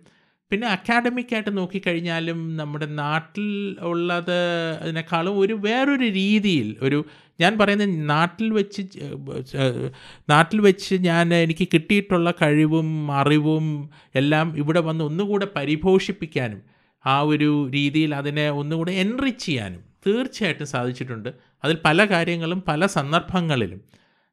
[0.53, 3.47] പിന്നെ അക്കാഡമിക്കായിട്ട് നോക്കിക്കഴിഞ്ഞാലും നമ്മുടെ നാട്ടിൽ
[3.81, 4.37] ഉള്ളത്
[4.81, 7.05] അതിനേക്കാളും ഒരു വേറൊരു രീതിയിൽ ഒരു
[7.41, 8.81] ഞാൻ പറയുന്നത് നാട്ടിൽ വെച്ച്
[10.29, 13.65] നാട്ടിൽ വെച്ച് ഞാൻ എനിക്ക് കിട്ടിയിട്ടുള്ള കഴിവും അറിവും
[14.15, 16.61] എല്ലാം ഇവിടെ വന്ന് ഒന്നുകൂടെ പരിപോഷിപ്പിക്കാനും
[17.05, 21.29] ആ ഒരു രീതിയിൽ അതിനെ ഒന്നുകൂടെ എൻറിച്ച് ചെയ്യാനും തീർച്ചയായിട്ടും സാധിച്ചിട്ടുണ്ട്.
[21.63, 23.81] അതിൽ പല കാര്യങ്ങളും പല സന്ദർഭങ്ങളിലും.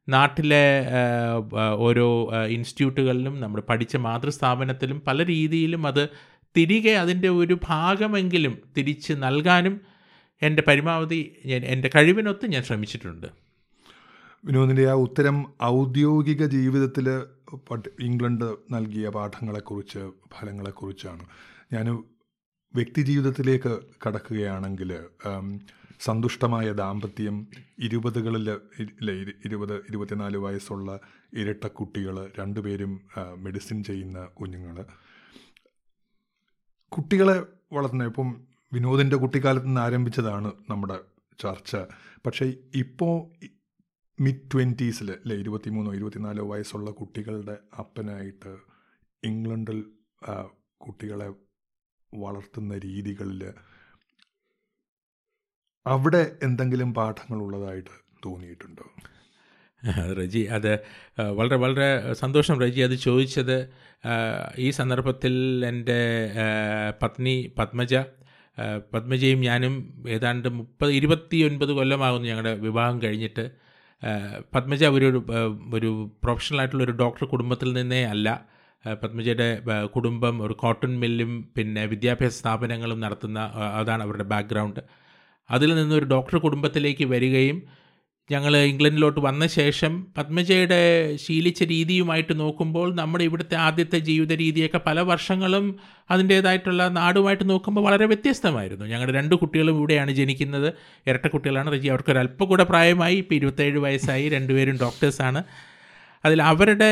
[0.08, 0.86] നാട്ടിലെ
[1.76, 6.08] ഓരോ ഇൻസ്റ്റിറ്റ്യൂട്ടുകളിലും നമ്മൾ പഠിച്ച മാതൃസ്ഥാപനത്തിലും പല രീതിയിലും അത്
[6.56, 9.80] തിരികെ അതിന്റെ ഒരു ഭാഗമെങ്കിലും തിരിച്ച് നൽകാനും
[10.42, 13.26] എന്റെ പരമാവധി ഞാൻ എന്റെ കഴിവിനൊത്ത് ഞാൻ ശ്രമിച്ചിട്ടുണ്ട്.
[14.44, 17.08] വിനോദിന്റെ ആ ഉത്തരം ഔദ്യോഗിക ജീവിതത്തിൽ
[18.00, 19.98] ഇംഗ്ലണ്ട് നൽകിയ പാഠങ്ങളെക്കുറിച്ച്
[20.38, 21.24] ഫലങ്ങളെക്കുറിച്ചാണ്.
[21.72, 21.86] ഞാൻ
[22.74, 24.90] വ്യക്തി ജീവിതത്തിലേക്ക് കടക്കുകയാണെങ്കിൽ
[26.00, 27.36] സന്തുഷ്ടമായ ദാമ്പത്യം
[27.78, 28.46] ഇരുപതുകളിൽ
[28.80, 30.90] ഇല്ല ഇരു- ഇരുപത് ഇരുപത്തിനാല് വയസ്സുള്ള
[31.32, 32.92] ഇരട്ട കുട്ടികൾ രണ്ടുപേരും
[33.36, 34.76] മെഡിസിൻ ചെയ്യുന്ന കുഞ്ഞുങ്ങൾ
[36.92, 37.36] കുട്ടികളെ
[37.72, 38.28] വളർത്തുന്ന ഇപ്പം
[38.72, 40.96] വിനോദിന്റെ കുട്ടിക്കാലത്ത് നിന്ന് ആരംഭിച്ചതാണ് നമ്മുടെ
[41.38, 41.72] ചർച്ച.
[42.26, 43.14] പക്ഷേ ഇപ്പോൾ
[44.18, 48.52] മിഡ് ട്വന്റീസിൽ അല്ലെ ഇരുപത്തിമൂന്നോ ഇരുപത്തിനാലോ വയസ്സുള്ള കുട്ടികളുടെ അപ്പനായിട്ട്
[49.22, 49.78] ഇംഗ്ലണ്ടിൽ
[50.78, 51.28] കുട്ടികളെ
[52.12, 53.42] വളർത്തുന്ന രീതികളിൽ
[55.90, 57.94] അവിടെ എന്തെങ്കിലും പാഠങ്ങൾ ഉള്ളതായിട്ട്
[58.26, 58.84] തോന്നിയിട്ടുണ്ടോ?
[60.18, 60.72] റജി അത്
[61.38, 63.56] വളരെ വളരെ സന്തോഷം റജി അത് ചോദിച്ചത്.
[64.58, 65.34] ഈ സന്ദർഭത്തിൽ
[65.66, 66.00] എന്റെ
[67.02, 67.94] പത്നി പത്മജ
[68.94, 69.74] പത്മജയും ഞാനും
[70.08, 73.44] ഏതാണ്ട് മുപ്പത് ഇരുപത്തി ഒൻപത് കൊല്ലമാകുന്നു ഞങ്ങളുടെ വിവാഹം കഴിഞ്ഞിട്ട്.
[74.54, 75.08] പത്മജ ഒരു
[75.74, 75.90] ഒരു
[76.24, 78.28] പ്രൊഫഷണലായിട്ടുള്ള ഒരു ഡോക്ടർ കുടുംബത്തിൽ നിന്നേ അല്ല.
[79.02, 79.48] പത്മജയുടെ
[79.94, 83.38] കുടുംബം ഒരു കോട്ടൺ മില്ലും പിന്നെ വിദ്യാഭ്യാസ സ്ഥാപനങ്ങളും നടത്തുന്ന
[83.80, 84.80] അതാണ് അവരുടെ ബാക്ക്ഗ്രൗണ്ട്.
[85.50, 87.62] അതിൽ നിന്നൊരു ഡോക്ടർ കുടുംബത്തിലേക്ക് വരികയും
[88.30, 90.80] ഞങ്ങൾ ഇംഗ്ലണ്ടിലോട്ട് വന്ന ശേഷം പത്മജയുടെ
[91.16, 95.76] ശീലിച്ച രീതിയുമായിട്ട് നോക്കുമ്പോൾ നമ്മുടെ ഇവിടുത്തെ ആദ്യത്തെ ജീവിത രീതിയൊക്കെ പല വർഷങ്ങളും
[96.10, 98.84] അതിന്റേതായിട്ടുള്ള നാടുമായിട്ട് നോക്കുമ്പോൾ വളരെ വ്യത്യസ്തമായിരുന്നു.
[98.84, 100.72] ഞങ്ങളുടെ രണ്ട് കുട്ടികളും ഇവിടെയാണ് ജനിക്കുന്നത്.
[101.06, 101.88] ഇരട്ട കുട്ടികളാണ് റജി.
[101.88, 103.16] അവർക്ക് കൂടെ പ്രായമായി.
[103.16, 104.28] ഇപ്പോൾ ഇരുപത്തേഴ് വയസ്സായി.
[104.28, 105.42] രണ്ടുപേരും ഡോക്ടേഴ്സാണ്
[106.24, 106.90] അതിൽ അവരുടെ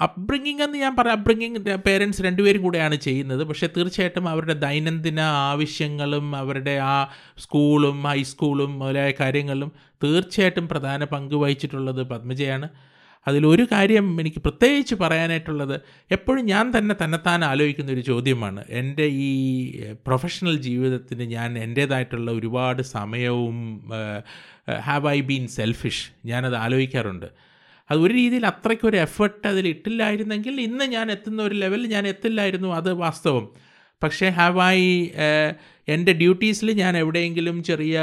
[0.00, 1.12] അപ്ബ്രിങ്ങിങ് എന്ന് ഞാൻ പറയാം.
[1.12, 3.44] അപ്ബ്രിങ്ങിങ് പേരൻസ് രണ്ടുപേരും കൂടെയാണ് ചെയ്യുന്നത്.
[3.44, 9.72] പക്ഷേ തീർച്ചയായിട്ടും അവരുടെ ദൈനംദിന ആവശ്യങ്ങളും അവരുടെ ആ സ്കൂളും ഹൈസ്കൂളും മുതലായ കാര്യങ്ങളും
[10.04, 12.68] തീർച്ചയായിട്ടും പ്രധാന പങ്ക് വഹിച്ചിട്ടുള്ളത് പത്മജയാണ്.
[13.28, 18.64] അതിലൊരു കാര്യം എനിക്ക് പ്രത്യേകിച്ച് പറയാനായിട്ടുള്ളത് എപ്പോഴും ഞാൻ തന്നെ തന്നെത്താൻ ആലോചിക്കുന്ന ഒരു ചോദ്യമാണ്.
[18.68, 19.30] എന്റെ ഈ
[20.06, 23.82] പ്രൊഫഷണൽ ജീവിതത്തിന് ഞാൻ എന്റേതായിട്ടുള്ള ഒരുപാട് സമയവും
[24.70, 27.26] ഹാവ് ഐ ബീൻ സെൽഫിഷ് ഞാനത് ആലോചിക്കാറുണ്ട്.
[27.90, 32.92] അത് ഒരു രീതിയിൽ അത്രയ്ക്കൊരു എഫർട്ട് അതിൽ ഇട്ടില്ലായിരുന്നെങ്കിൽ ഇന്ന് ഞാൻ എത്തുന്ന ഒരു ലെവലിൽ ഞാൻ എത്തില്ലായിരുന്നു അത്
[32.92, 33.48] വാസ്തവം.
[34.02, 35.08] പക്ഷേ ഹാവ് ഐ
[35.88, 38.00] എന്റെ ഡ്യൂട്ടീസിൽ ഞാൻ എവിടെയെങ്കിലും ചെറിയ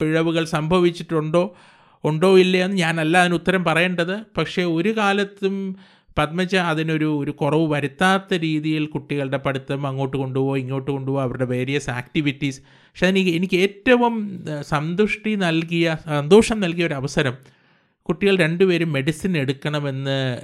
[0.00, 1.56] പിഴവുകൾ സംഭവിച്ചിട്ടുണ്ടോ
[2.04, 4.22] ഉണ്ടോ ഇല്ലയെന്ന് ഞാനല്ല അതിന് ഉത്തരം പറയേണ്ടത്.
[4.38, 5.76] പക്ഷേ ഒരു കാലത്തും
[6.18, 12.60] പത്മജ അതിനൊരു ഒരു കുറവ് വരുത്താത്ത രീതിയിൽ കുട്ടികളുടെ പഠിത്തം അങ്ങോട്ട് കൊണ്ടുപോകുക ഇങ്ങോട്ട് കൊണ്ടുപോകുക അവരുടെ വേരിയസ് ആക്ടിവിറ്റീസ്
[12.60, 17.58] പക്ഷെ എനിക്ക് എനിക്ക് ഏറ്റവും സന്തുഷ്ടി നൽകിയ സന്തോഷം നൽകിയ ഒരു അവസരം
[18.02, 20.38] കുട്ടികൾ രണ്ടുപേരും മെഡിസിൻ എടുക്കണമെന്ന്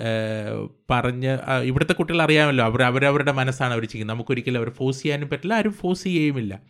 [0.91, 4.17] പറഞ്ഞ് ഇവിടുത്തെ കുട്ടികൾ അറിയാമല്ലോ അവർ അവരവരുടെ മനസ്സാണ് അവർ ചെയ്യുന്നത്.
[4.17, 6.61] നമുക്കൊരിക്കലും അവർ ഫോഴ്സ് ചെയ്യാനും പറ്റില്ല ആരും ഫോഴ്സ് ചെയ്യുമില്ല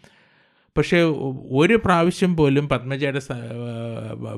[0.78, 1.00] പക്ഷേ
[1.50, 3.20] ഒരു പ്രാവശ്യം പോലും പത്മജയുടെ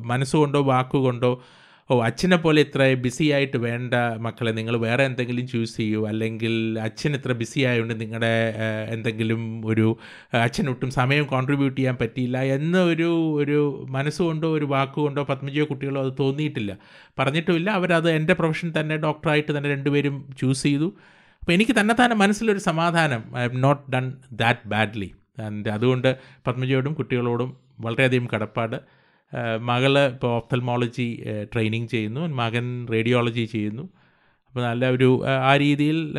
[0.02, 1.42] മനസ്സുകൊണ്ടോ വാക്കുകൊണ്ടോ
[1.90, 3.94] ഓ അച്ഛനെ പോലെ ഇത്ര ബിസി ആയിട്ട് വേണ്ട
[4.26, 6.06] മക്കളെ നിങ്ങൾ വേറെ എന്തെങ്കിലും ചൂസ് ചെയ്യൂ.
[6.06, 8.30] അല്ലെങ്കിൽ അച്ഛൻ ഇത്ര ബിസി ആയതുകൊണ്ട് നിങ്ങളുടെ
[8.94, 9.86] എന്തെങ്കിലും ഒരു
[10.32, 13.08] അച്ഛനൊട്ടും സമയം കോൺട്രിബ്യൂട്ട് ചെയ്യാൻ പറ്റിയില്ല എന്ന ഒരു
[13.42, 16.78] ഒരു മനസ്സുകൊണ്ടോ ഒരു വാക്കുകൊണ്ടോ പത്മജിയോ കുട്ടികളോ അത് തോന്നിയിട്ടില്ല.
[17.18, 20.88] പറഞ്ഞിട്ടുമില്ല അവരത് എന്റെ പ്രൊഫഷൻ തന്നെ ഡോക്ടറായിട്ട് തന്നെ രണ്ടുപേരും ചൂസ് ചെയ്തു.
[21.42, 23.22] അപ്പോൾ എനിക്ക് തന്നെ തന്നെ മനസ്സിലൊരു സമാധാനം.
[23.36, 28.78] I have not done that badly and അതുകൊണ്ട് പത്മജിയോടും കുട്ടികളോടും വളരെയധികം കടപ്പാട്.
[29.60, 32.20] മകൾ ഇപ്പോൾ ഓഫ്തൽമോളജി ട്രെയിനിങ് ചെയ്യുന്നു.
[32.20, 33.82] മകൻ റേഡിയോളജി ചെയ്യുന്നു.
[34.46, 36.18] അപ്പോൾ നല്ല ഒരു ആ രീതിയിൽ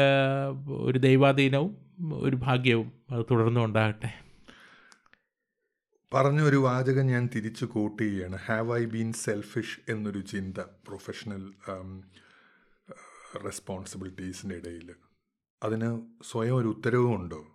[0.67, 1.77] ഒരു ദൈവാധീനവും
[2.13, 4.13] ഒരു ഭാഗ്യവും അത് തുടർന്നും ഉണ്ടാകട്ടെ.
[6.43, 11.53] ഒരു വാചകം ഞാൻ തിരിച്ചു കൂട്ടുകയാണ് ഹാവ് ഐ ബീൻ സെൽഫിഷ് എന്നൊരു ചിന്ത പ്രൊഫഷണൽ
[13.45, 14.91] റെസ്പോൺസിബിലിറ്റീസിന്റെ ഇടയിൽ.
[15.63, 17.45] അതിന് സ്വയം ഒരു ഉത്തരവും ഉണ്ടോ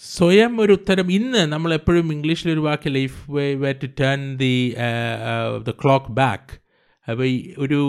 [0.00, 1.12] സ്വയം ഒരു ഉത്തരം.
[1.12, 4.74] ഇന്ന് നമ്മൾ എപ്പോഴും ഇംഗ്ലീഷിൽ ഒരു വാക്ക് life way way to turn the
[5.68, 6.50] the clock back
[7.10, 7.28] അപ്പോൾ
[7.58, 7.80] ഒരു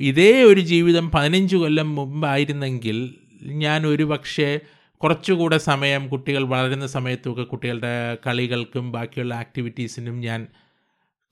[0.00, 2.98] ഇതേ ഒരു ജീവിതം പതിനഞ്ച് കൊല്ലം മുമ്പായിരുന്നെങ്കിൽ
[3.42, 4.60] ഞാൻ ഒരു പക്ഷേ
[4.96, 7.94] കുറച്ചുകൂടെ സമയം കുട്ടികൾ വളരുന്ന സമയത്തൊക്കെ കുട്ടികളുടെ
[8.26, 10.46] കളികൾക്കും ബാക്കിയുള്ള ആക്ടിവിറ്റീസിനും ഞാൻ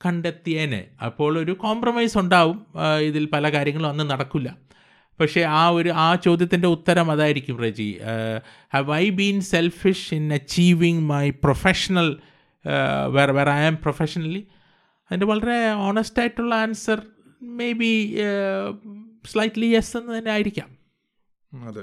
[0.07, 0.85] കണ്ടെത്തിയേനെ.
[1.05, 2.67] അപ്പോൾ ഒരു കോംപ്രമൈസ് ഉണ്ടാവും.
[3.01, 4.49] ഇതിൽ പല കാര്യങ്ങളും അന്ന് നടക്കില്ല.
[5.23, 8.01] പക്ഷേ ആ ഒരു ആ ചോദ്യത്തിന്റെ ഉത്തരം അതായിരിക്കും Reji.
[8.75, 12.17] Have I been selfish in achieving my professional
[13.09, 14.47] where where I am professionally
[15.11, 17.03] അതിന്റെ വളരെ ഓണസ്റ്റ് ആയിട്ടുള്ള answer
[17.43, 18.17] may be
[19.33, 20.71] slightly yes എന്ന് തന്നെ ആയിരിക്കാം.
[21.69, 21.83] അതെ.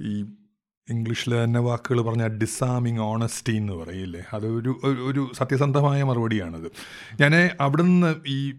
[0.00, 0.24] ഈ
[0.88, 4.22] ഇംഗ്ലീഷിൽ തന്നെ വാക്കുകൾ പറഞ്ഞാൽ ഡിസാമിങ് ഓണസ്റ്റി എന്ന് പറയില്ലേ?
[4.32, 6.70] അതൊരു ഒരു സത്യസന്ധമായ മറുപടിയാണത്.
[7.20, 8.54] ഞാൻ അവിടുന്ന് ഈ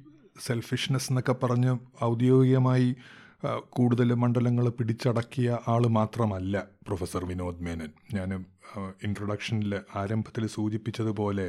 [0.45, 2.95] സെൽഫിഷ്നെസ് എന്നൊക്കെ പറഞ്ഞ് ഔദ്യോഗികമായി
[3.69, 6.55] കൂടുതൽ മണ്ഡലങ്ങൾ പിടിച്ചടക്കിയ ആൾ മാത്രമല്ല
[6.87, 7.91] പ്രൊഫസർ വിനോദ് മേനൻ.
[8.13, 8.29] ഞാൻ
[9.03, 11.47] ഇൻട്രൊഡക്ഷനിൽ ആരംഭത്തിൽ സൂചിപ്പിച്ചതുപോലെ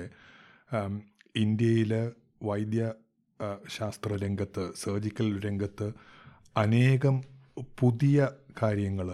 [1.37, 2.03] ഇന്ത്യയിലെ
[2.43, 2.93] വൈദ്യ
[3.67, 5.93] ശാസ്ത്ര രംഗത്ത് സർജിക്കൽ രംഗത്ത്
[6.57, 7.23] അനേകം
[7.81, 8.29] പുതിയ
[8.63, 9.09] കാര്യങ്ങൾ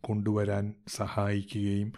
[0.00, 1.92] കൊണ്ടുവരാൻ സഹായിക്കുകയും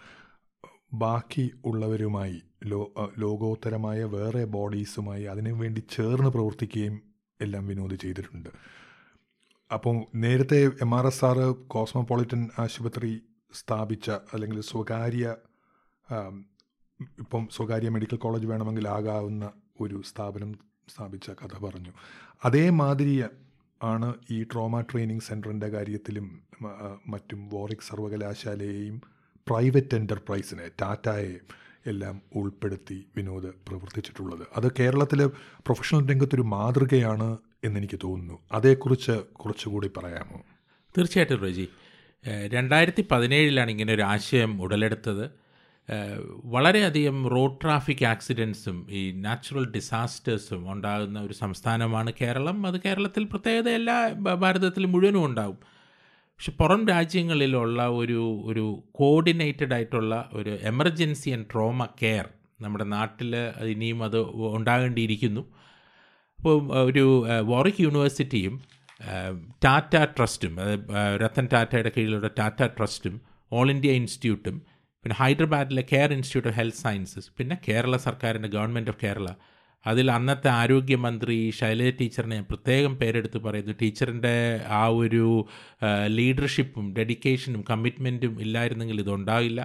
[0.93, 2.81] ബാക്കി ഉള്ളവരുമായി ലോ
[3.17, 6.95] ലോകോത്തരമായ വേറെ ബോഡീസുമായി അതിനു വേണ്ടി ചേർന്ന് പ്രവർത്തിക്കുകയും
[7.41, 8.49] എല്ലാം വിനോദ് ചെയ്തിട്ടുണ്ട്.
[9.71, 13.11] അപ്പോൾ നേരത്തെ M R S R Cosmopolitan ആശുപത്രി
[13.53, 15.35] സ്ഥാപിച്ച അല്ലെങ്കിൽ സ്വകാര്യ
[17.21, 19.45] ഇപ്പം സ്വകാര്യ മെഡിക്കൽ കോളേജ് വേണമെങ്കിൽ ആകാവുന്ന
[19.79, 20.51] ഒരു സ്ഥാപനം
[20.89, 21.91] സ്ഥാപിച്ച കഥ പറഞ്ഞു.
[22.45, 23.15] അതേമാതിരി
[23.81, 26.27] ആണ് ഈ ട്രോമ ട്രെയിനിങ് സെന്ററിന്റെ കാര്യത്തിലും
[27.07, 29.01] മറ്റും വോറിക് സർവകലാശാലയെയും
[29.47, 31.33] പ്രൈവറ്റ് എന്റർപ്രൈസിനെ ടാറ്റയെ
[31.87, 34.45] എല്ലാം ഉൾപ്പെടുത്തി വിനോദ് പ്രവർത്തിച്ചിട്ടുള്ളത്.
[34.57, 35.25] അത് കേരളത്തിലെ
[35.65, 37.27] പ്രൊഫഷണൽ രംഗത്തൊരു മാതൃകയാണ്
[37.65, 38.39] എന്നെനിക്ക് തോന്നുന്നു.
[38.51, 40.41] അതേക്കുറിച്ച് കുറച്ചുകൂടി പറയാമോ?
[40.97, 41.67] തീർച്ചയായിട്ടും റജി.
[42.47, 45.25] രണ്ടായിരത്തി പതിനേഴിലാണ് ഇങ്ങനെ ഒരു ആശയം ഉടലെടുത്തത്.
[46.45, 52.67] വളരെയധികം റോഡ് ട്രാഫിക് ആക്സിഡൻസും ഈ നാച്ചുറൽ ഡിസാസ്റ്റേഴ്സും ഉണ്ടാകുന്ന ഒരു സംസ്ഥാനമാണ് കേരളം.
[52.67, 55.57] അത് കേരളത്തിൽ പ്രത്യേകത എല്ലാ ഭാരതത്തിൽ മുഴുവനും ഉണ്ടാകും
[56.37, 62.29] പക്ഷെ പുറം രാജ്യങ്ങളിലുള്ള ഒരു ഒരു കോർഡിനേറ്റഡ് ആയിട്ടുള്ള ഒരു എമർജൻസി ആൻഡ് ട്രോമ കെയർ
[62.61, 64.19] നമ്മുടെ നാട്ടിൽ ഇനിയും അത്
[64.55, 65.45] ഉണ്ടാകേണ്ടിയിരിക്കുന്നു.
[66.45, 67.03] അപ്പോൾ ഒരു
[67.49, 68.55] വോറിക് യൂണിവേഴ്സിറ്റിയും
[69.65, 70.53] ടാറ്റ ട്രസ്റ്റും
[71.21, 73.15] രത്തൻ ടാറ്റയുടെ കീഴിലുള്ള ടാറ്റ ട്രസ്റ്റും
[73.51, 74.57] ഓൾ ഇന്ത്യ ഇൻസ്റ്റിറ്റ്യൂട്ടും
[75.05, 79.27] പിന്നെ ഹൈദരാബാദിലെ care institute of health sciences പിന്നെ കേരള സർക്കാരിന്റെ ഗവൺമെന്റ് ഓഫ് കേരള.
[79.85, 83.75] അതിൽ അന്നത്തെ ആരോഗ്യമന്ത്രി ശൈലജ ടീച്ചറിനെ പ്രത്യേകം പേരെടുത്ത് പറയുന്നു.
[83.81, 84.35] ടീച്ചറിന്റെ
[84.81, 85.25] ആ ഒരു
[86.19, 89.61] ലീഡർഷിപ്പും ഡെഡിക്കേഷനും കമ്മിറ്റ്മെന്റും ഇല്ലായിരുന്നെങ്കിൽ ഇതുണ്ടാകില്ല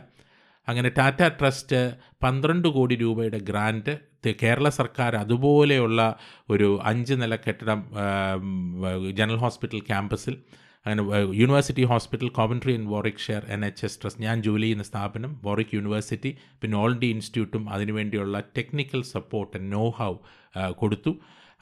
[0.69, 1.83] അങ്ങനെ ടാറ്റ ട്രസ്റ്റ്
[2.25, 3.97] പന്ത്രണ്ട് കോടി രൂപയുടെ ഗ്രാന്റ്
[4.43, 6.01] കേരള സർക്കാർ അതുപോലെയുള്ള
[6.51, 7.83] ഒരു അഞ്ച് നില കെട്ടിടം
[9.19, 10.37] ജനറൽ ഹോസ്പിറ്റൽ ക്യാമ്പസിൽ
[10.87, 11.03] അങ്ങനെ
[11.41, 12.85] university hospital Coventry in
[13.25, 17.65] Warwickshire N H S trust ഞാൻ ജോലി ചെയ്യുന്ന സ്ഥാപനം വോറിക് യൂണിവേഴ്സിറ്റി പിന്നെ ഓൾ ഇന്ത്യ ഇൻസ്റ്റിറ്റ്യൂട്ടും
[17.75, 20.13] അതിനുവേണ്ടിയുള്ള ടെക്നിക്കൽ സപ്പോർട്ട് നോ ഹൗ
[20.83, 21.13] കൊടുത്തു.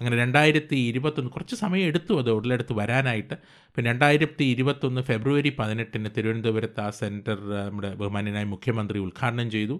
[0.00, 3.36] അങ്ങനെ രണ്ടായിരത്തി ഇരുപത്തൊന്ന് കുറച്ച് സമയം എടുത്തു അത് ഉടലെടുത്ത് വരാനായിട്ട്.
[3.76, 7.38] പിന്നെ രണ്ടായിരത്തി ഇരുപത്തൊന്ന് ഫെബ്രുവരി പതിനെട്ടിന് തിരുവനന്തപുരത്ത് ആ സെന്റർ
[7.68, 9.76] നമ്മുടെ ബഹുമാന്യനായ മുഖ്യമന്ത്രി ഉദ്ഘാടനം ചെയ്തു.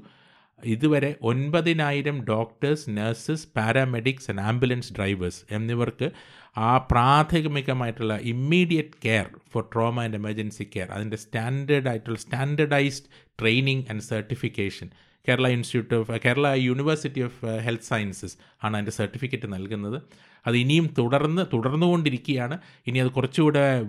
[0.63, 6.13] ഇതുവരെ ഒൻപതിനായിരം doctors nurses paramedics and ambulance drivers എന്നിവർക്ക്
[6.57, 13.07] ആ പ്രാഥമികമായിട്ടുള്ള immediate care for trauma and emergency care അതിന്റെ സ്റ്റാൻഡേർഡ് ആയിട്ടുള്ള standardised
[13.39, 14.89] training and certification
[15.29, 19.99] Kerala institute of Kerala university of health sciences ആണ് അതിന്റെ സർട്ടിഫിക്കറ്റ് നൽകുന്നത്.
[20.47, 22.59] അത് ഇനിയും തുടർന്ന് തുടർന്നുകൊണ്ടിരിക്കുകയാണ്.
[22.87, 23.83] ഇനി അത് കുറച്ചുകൂടെ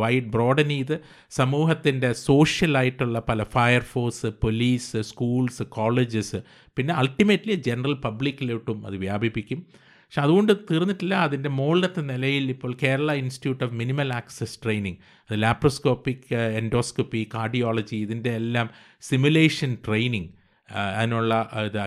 [0.00, 1.00] വൈഡ് ബ്രോഡൻ ചെയ്ത്
[1.30, 6.40] സമൂഹത്തിന്റെ സോഷ്യലായിട്ടുള്ള പല fire force police schools colleges
[6.76, 9.66] പിന്നെ അൾട്ടിമേറ്റ്ലി ജനറൽ പബ്ലിക്കിലോട്ടും അത് വ്യാപിപ്പിക്കും.
[9.78, 11.14] പക്ഷെ അതുകൊണ്ട് തീർന്നിട്ടില്ല.
[11.14, 14.96] അതിന്റെ മുകളിലത്തെ നിലയിൽ ഇപ്പോൾ Kerala institute of minimal access training
[15.30, 18.68] അത് ലാപ്രോസ്കോപ്പിക് എൻഡോസ്കോപ്പി കാർഡിയോളജി ഇതിന്റെ എല്ലാം
[19.00, 20.37] സിമുലേഷൻ ട്രെയിനിങ്
[20.72, 21.78] അതിനുള്ള ഇത്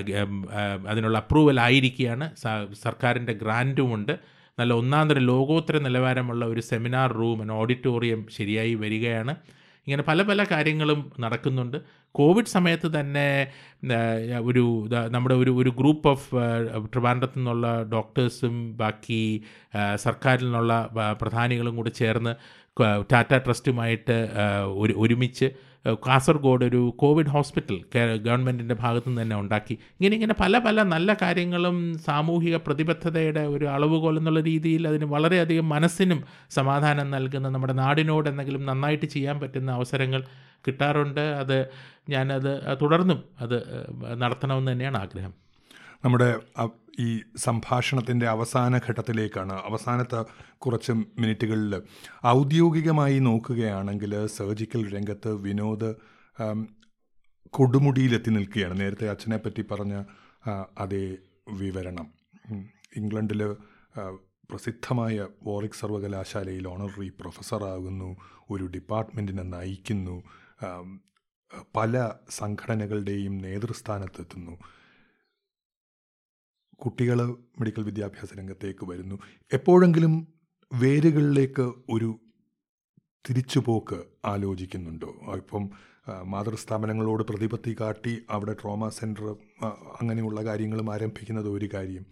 [0.87, 2.35] അതിനുള്ള അപ്രൂവൽ ആയിരിക്കുകയാണ്.
[2.73, 4.19] സർക്കാരിന്റെ ഗ്രാന്റുമുണ്ട്.
[4.59, 9.35] നല്ല ഒന്നാന്തര ലോകോത്തര നിലവാരമുള്ള ഒരു സെമിനാർ റൂം ഓഡിറ്റോറിയം ശരിയായി വരികയാണ്.
[9.87, 11.77] ഇങ്ങനെ പല പല കാര്യങ്ങളും നടക്കുന്നുണ്ട്.
[12.11, 13.51] കോവിഡ് സമയത്ത് തന്നെ
[14.39, 16.29] ഒരു നമ്മുടെ ഒരു ഒരു ഗ്രൂപ്പ് ഓഫ്
[16.93, 19.43] ട്രിവാൻഡ്രത്തു നിന്നുള്ള ഡോക്ടേഴ്സും ബാക്കി
[19.95, 20.89] സർക്കാരിൽ നിന്നുള്ള
[21.21, 22.35] പ്രധാനികളും കൂടി ചേർന്ന്
[23.13, 24.29] ടാറ്റ ട്രസ്റ്റുമായിട്ട്
[24.67, 27.83] ഒരു ഒരുമിച്ച് കാസർഗോഡ് ഒരു കോവിഡ് ഹോസ്പിറ്റൽ
[28.17, 29.73] ഗവൺമെന്റിന്റെ ഭാഗത്തു നിന്ന് തന്നെ ഉണ്ടാക്കി.
[29.73, 36.23] ഇങ്ങനെ ഇങ്ങനെ പല പല നല്ല കാര്യങ്ങളും സാമൂഹിക പ്രതിബദ്ധതയുടെ ഒരു അളവുകോൽ എന്നുള്ള രീതിയിൽ അതിന് വളരെയധികം മനസ്സിനും
[36.49, 40.23] സമാധാനം നൽകുന്ന നമ്മുടെ നാടിനോട് എന്തെങ്കിലും നന്നായിട്ട് ചെയ്യാൻ പറ്റുന്ന അവസരങ്ങൾ
[40.67, 41.19] കിട്ടാറുണ്ട്.
[41.19, 41.69] അത്
[42.09, 43.57] ഞാനത് തുടർന്നും അത്
[44.17, 45.33] നടത്തണമെന്ന് തന്നെയാണ് ആഗ്രഹം.
[46.03, 46.27] നമ്മുടെ
[46.99, 50.19] ഈ സംഭാഷണത്തിന്റെ അവസാന ഘട്ടത്തിലേക്കാണ് അവസാനത്തെ
[50.63, 51.73] കുറച്ച് മിനിറ്റുകളിൽ
[52.27, 55.89] ഔദ്യോഗികമായി നോക്കുകയാണെങ്കിൽ സർജിക്കൽ രംഗത്ത് വിനോദ്
[57.49, 58.79] കൊടുമുടിയിലെത്തി നിൽക്കുകയാണ്.
[58.79, 59.95] നേരത്തെ അച്ഛനെ പറ്റി പറഞ്ഞ
[60.77, 61.05] അതേ
[61.61, 62.07] വിവരണം.
[62.97, 63.41] ഇംഗ്ലണ്ടിൽ
[64.49, 68.09] പ്രസിദ്ധമായ വോറിക് സർവകലാശാലയിൽ ഓണററി പ്രൊഫസറാകുന്നു
[68.49, 70.15] ഒരു ഡിപ്പാർട്ട്മെന്റിനെ നയിക്കുന്നു
[71.75, 71.93] പല
[72.39, 74.55] സംഘടനകളുടെയും നേതൃസ്ഥാനത്തെത്തുന്നു.
[76.81, 77.17] കുട്ടികൾ
[77.59, 79.15] മെഡിക്കൽ വിദ്യാഭ്യാസ രംഗത്തേക്ക് വരുന്നു.
[79.53, 80.13] എപ്പോഴെങ്കിലും
[80.73, 82.09] വേരുകളിലേക്ക് ഒരു
[83.29, 85.09] തിരിച്ചുപോക്ക് ആലോചിക്കുന്നുണ്ടോ?
[85.35, 85.69] ഇപ്പം
[86.25, 89.25] മാതൃസ്ഥാപനങ്ങളോട് പ്രതിപത്തി കാട്ടി അവിടെ ട്രോമ സെന്റർ
[90.01, 92.05] അങ്ങനെയുള്ള കാര്യങ്ങളും ആരംഭിക്കുന്നത് ഒരു കാര്യം.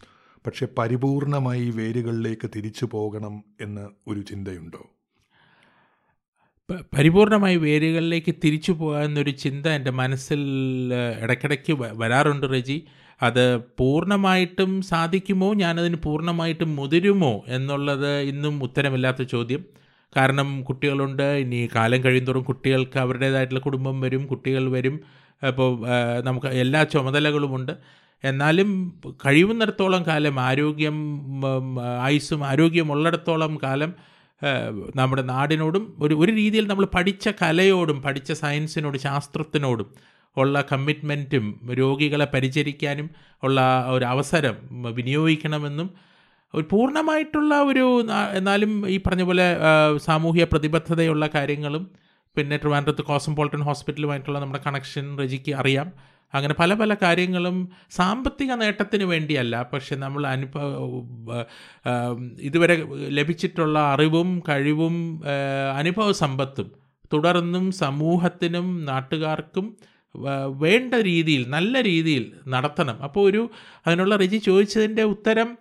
[0.46, 4.84] പക്ഷെ പരിപൂർണമായി വേരുകളിലേക്ക് തിരിച്ചു പോകണം എന്ന് ഒരു ചിന്തയുണ്ടോ?
[6.94, 10.42] പരിപൂർണമായി വേരുകളിലേക്ക് തിരിച്ചു പോകാമെന്നൊരു ചിന്ത എന്റെ മനസ്സിൽ
[11.22, 12.78] ഇടയ്ക്കിടയ്ക്ക് വരാറുണ്ട് റജി.
[13.22, 15.54] അത് പൂർണമായിട്ടും സാധിക്കുമോ?
[15.54, 17.44] ഞാനതിന് പൂർണമായിട്ടും മുതിരുമോ?
[17.48, 19.66] എന്നുള്ളത് ഇന്നും ഉത്തരമില്ലാത്ത ചോദ്യം.
[20.18, 21.24] കാരണം കുട്ടികളുണ്ട്.
[21.24, 25.00] ഇനി കാലം കഴിയുന്തോറും കുട്ടികൾക്ക് അവരുടേതായിട്ടുള്ള കുടുംബം വരും കുട്ടികൾ വരും.
[25.48, 25.88] അപ്പോൾ
[26.22, 27.72] നമുക്ക് എല്ലാ ചുമതലകളുമുണ്ട്.
[28.24, 30.98] എന്നാലും കഴിയുന്നിടത്തോളം കാലം ആരോഗ്യം
[32.02, 33.94] ആയുസ്സും ആരോഗ്യമുള്ളിടത്തോളം കാലം
[34.96, 39.90] നമ്മുടെ നാടിനോടും ഒരു ഒരു രീതിയിൽ നമ്മൾ പഠിച്ച കലയോടും പഠിച്ച സയൻസിനോടും ശാസ്ത്രത്തിനോടും
[40.40, 43.08] ഉള്ള കമ്മിറ്റ്മെന്റും രോഗികളെ പരിചരിക്കാനും
[43.44, 43.60] ഉള്ള
[43.90, 44.56] ഒരു അവസരം
[44.94, 45.90] വിനിയോഗിക്കണമെന്നും
[46.54, 47.86] ഒരു പൂർണമായിട്ടുള്ള ഒരു
[48.34, 49.48] എന്നാലും ഈ പറഞ്ഞ പോലെ
[49.98, 51.84] സാമൂഹ്യ പ്രതിബദ്ധതയുള്ള കാര്യങ്ങളും
[52.38, 55.88] പിന്നെ ട്രിവാൻഡ്രത്ത് കോസംപോൾട്ടൺ ഹോസ്പിറ്റലുമായിട്ടുള്ള നമ്മുടെ കണക്ഷൻ റജിക്ക് അറിയാം.
[56.34, 57.56] അങ്ങനെ പല പല കാര്യങ്ങളും
[57.92, 60.66] സാമ്പത്തിക നേട്ടത്തിന് വേണ്ടിയല്ല പക്ഷെ നമ്മൾ അനുഭവ
[62.42, 62.76] ഇതുവരെ
[63.10, 64.96] ലഭിച്ചിട്ടുള്ള അറിവും കഴിവും
[65.78, 66.68] അനുഭവ സമ്പത്തും
[67.14, 69.66] തുടർന്നും സമൂഹത്തിനും നാട്ടുകാർക്കും
[70.48, 73.04] വേണ്ട രീതിയിൽ നല്ല രീതിയിൽ നടത്തണം.
[73.04, 73.50] അപ്പോൾ ഒരു
[73.88, 75.58] അതിനുള്ള റിജി ചോദിച്ചതിന്റെ ഉത്തരം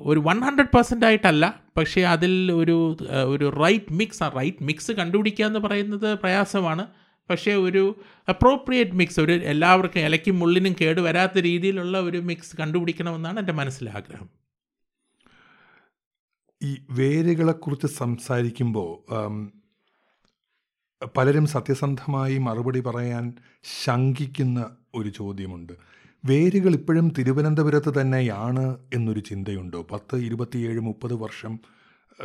[0.00, 1.60] ഒരു വൺ ഹൺഡ്രഡ് പെർസെന്റ് ആയിട്ടല്ല.
[1.76, 6.86] പക്ഷേ അതിൽ ഒരു ഒരു റൈറ്റ് മിക്സ് ആ റൈറ്റ് മിക്സ് കണ്ടുപിടിക്കുക എന്ന് പറയുന്നത് പ്രയാസമാണ്.
[7.30, 7.94] പക്ഷേ ഒരു
[8.28, 14.28] അപ്രോപ്രിയേറ്റ് മിക്സ് ഒരു എല്ലാവർക്കും ഇലയ്ക്കും മുള്ളിനും കേട് വരാത്ത രീതിയിലുള്ള ഒരു മിക്സ് കണ്ടുപിടിക്കണമെന്നാണ് എന്റെ മനസ്സിലെ ആഗ്രഹം
[16.62, 18.90] ഈ വേരുകളെക്കുറിച്ച് സംസാരിക്കുമ്പോൾ
[21.04, 23.32] പലരും സത്യസന്ധമായി മറുപടി പറയാൻ
[23.84, 25.72] ശങ്കിക്കുന്ന ഒരു ചോദ്യമുണ്ട്.
[26.24, 29.86] വേരുകൾ ഇപ്പോഴും തിരുവനന്തപുരത്ത് തന്നെയാണ് എന്നൊരു ചിന്തയുണ്ടോ?
[29.92, 31.60] പത്ത് ഇരുപത്തിയേഴ് മുപ്പത് വർഷം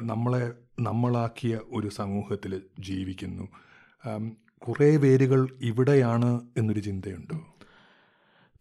[0.02, 3.48] നമ്മളെ നമ്മളാക്കിയ ഒരു സമൂഹത്തിൽ ജീവിക്കുന്നു.
[4.58, 7.38] കുറേ വേരുകൾ ഇവിടെയാണ് എന്നൊരു ചിന്തയുണ്ടോ?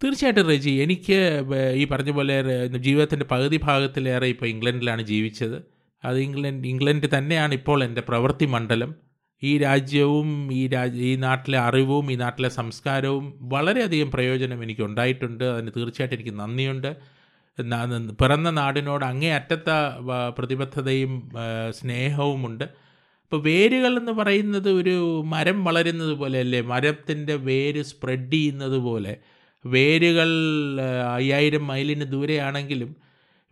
[0.04, 1.18] തീർച്ചയായിട്ടും റെജി എനിക്ക്
[1.74, 5.62] ഈ പറഞ്ഞ പോലെ ജീവിതത്തിന്റെ പകുതി ഭാഗത്തിലേറെ ഇപ്പോൾ ഇംഗ്ലണ്ടിലാണ് ജീവിച്ചത്.
[6.04, 9.09] അത് ഇംഗ്ലണ്ട് ഇംഗ്ലണ്ട് തന്നെയാണ് ഇപ്പോൾ എന്റെ പ്രവൃത്തി മണ്ഡലം.
[9.42, 15.72] ഈ രാജ്യവും ഈ രാജ് ഈ നാട്ടിലെ അറിവും ഈ നാട്ടിലെ സംസ്കാരവും വളരെയധികം പ്രയോജനം എനിക്ക് ഉണ്ടായിട്ടുണ്ട് അതിന്
[15.76, 16.90] തീർച്ചയായിട്ടും എനിക്ക് നന്ദിയുണ്ട്.
[18.20, 19.70] പിറന്ന നാടിനോട് അങ്ങേയറ്റത്ത
[20.38, 21.12] പ്രതിബദ്ധതയും
[21.78, 22.64] സ്നേഹവുമുണ്ട്.
[23.24, 24.94] ഇപ്പോൾ വേരുകൾ എന്ന് പറയുന്നത് ഒരു
[25.34, 26.60] മരം വളരുന്നത് പോലെയല്ലേ?
[26.72, 29.12] മരത്തിന്റെ വേര് സ്പ്രെഡ് ചെയ്യുന്നത് പോലെ.
[29.64, 30.30] വേരുകൾ
[31.16, 32.90] അയ്യായിരം മൈലിന് ദൂരെയാണെങ്കിലും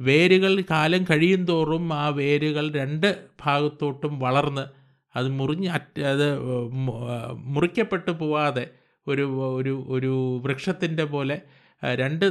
[0.01, 3.09] വേരുകൾ കാലം കഴിയും തോറും ആ വേരുകൾ രണ്ട്
[3.45, 4.65] ഭാഗത്തോട്ടും വളർന്ന്
[5.15, 5.69] അത് മുറിഞ്ഞ്
[6.03, 6.27] അത്
[7.33, 8.71] മുറിക്കപ്പെട്ടു പോവാതെ
[9.07, 9.25] ഒരു
[9.57, 11.37] ഒരു ഒരു വൃക്ഷത്തിന്റെ പോലെ
[11.95, 12.25] രണ്ട്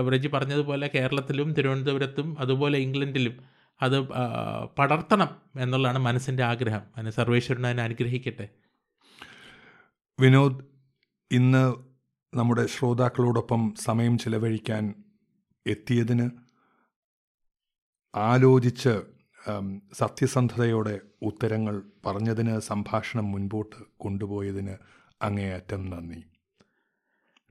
[0.00, 3.34] വ്രജി പറഞ്ഞതുപോലെ കേരളത്തിലും തിരുവനന്തപുരത്തും അതുപോലെ ഇംഗ്ലണ്ടിലും
[3.80, 3.96] അത്
[4.78, 5.30] പടർത്തണം
[5.60, 6.82] എന്നുള്ളതാണ് മനസ്സിന്റെ ആഗ്രഹം.
[6.96, 8.46] അതിന് സർവേശ്വരൻ അതിനെ അനുഗ്രഹിക്കട്ടെ.
[10.20, 10.60] വിനോദ്
[11.30, 11.64] ഇന്ന്
[12.32, 14.84] നമ്മുടെ ശ്രോതാക്കളോടൊപ്പം സമയം ചിലവഴിക്കാൻ
[15.66, 16.26] എത്തിയതിന്
[18.14, 18.94] ആലോചിച്ച്
[19.98, 24.74] സത്യസന്ധതയോടെ ഉത്തരങ്ങൾ പറഞ്ഞതിന് സംഭാഷണം മുൻപോട്ട് കൊണ്ടുപോയതിന്
[25.22, 26.20] അങ്ങേയറ്റം നന്ദി.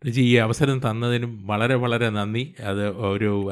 [0.08, 2.56] രജി ഈ അവസരം തന്നതിനും വളരെ വളരെ നന്ദി.
[2.60, 3.50] അത് ഒരു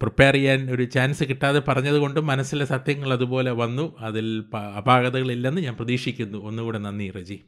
[0.00, 3.96] പ്രിപ്പയർ ചെയ്യാൻ ഒരു ചാൻസ് കിട്ടാതെ പറഞ്ഞതുകൊണ്ട് മനസ്സിലെ സത്യങ്ങൾ അതുപോലെ വന്നു.
[3.98, 4.44] അതിൽ
[4.76, 6.38] അപാകതകളില്ലെന്ന് ഞാൻ പ്രതീക്ഷിക്കുന്നു.
[6.38, 7.38] ഒന്നുകൂടെ നന്ദി റജി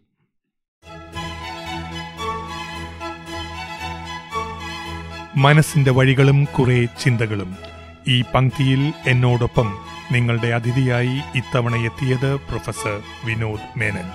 [5.36, 7.77] മനസ്സിന്റെ വഴികളും കുറേ ചിന്തകളും
[8.08, 9.78] ഈ പങ്ക്തിയിൽ എന്നോടൊപ്പം
[10.12, 14.10] നിങ്ങളുടെ അതിഥിയായി ഇത്തവണ എത്തിയത് പ്രൊഫസർ വിനോദ് മേനൻ.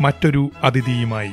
[0.00, 1.32] മറ്റൊരു അതിഥിയുമായി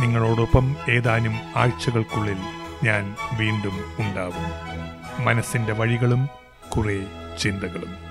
[0.00, 2.36] നിങ്ങളോടൊപ്പം ഏതാനും ആഴ്ചകൾക്കുള്ളിൽ
[2.84, 4.46] ഞാൻ വീണ്ടും ഉണ്ടാവും.
[5.24, 6.28] മനസ്സിന്റെ വഴികളും
[6.76, 7.04] കുറേ
[7.40, 8.03] ചിന്തകളും.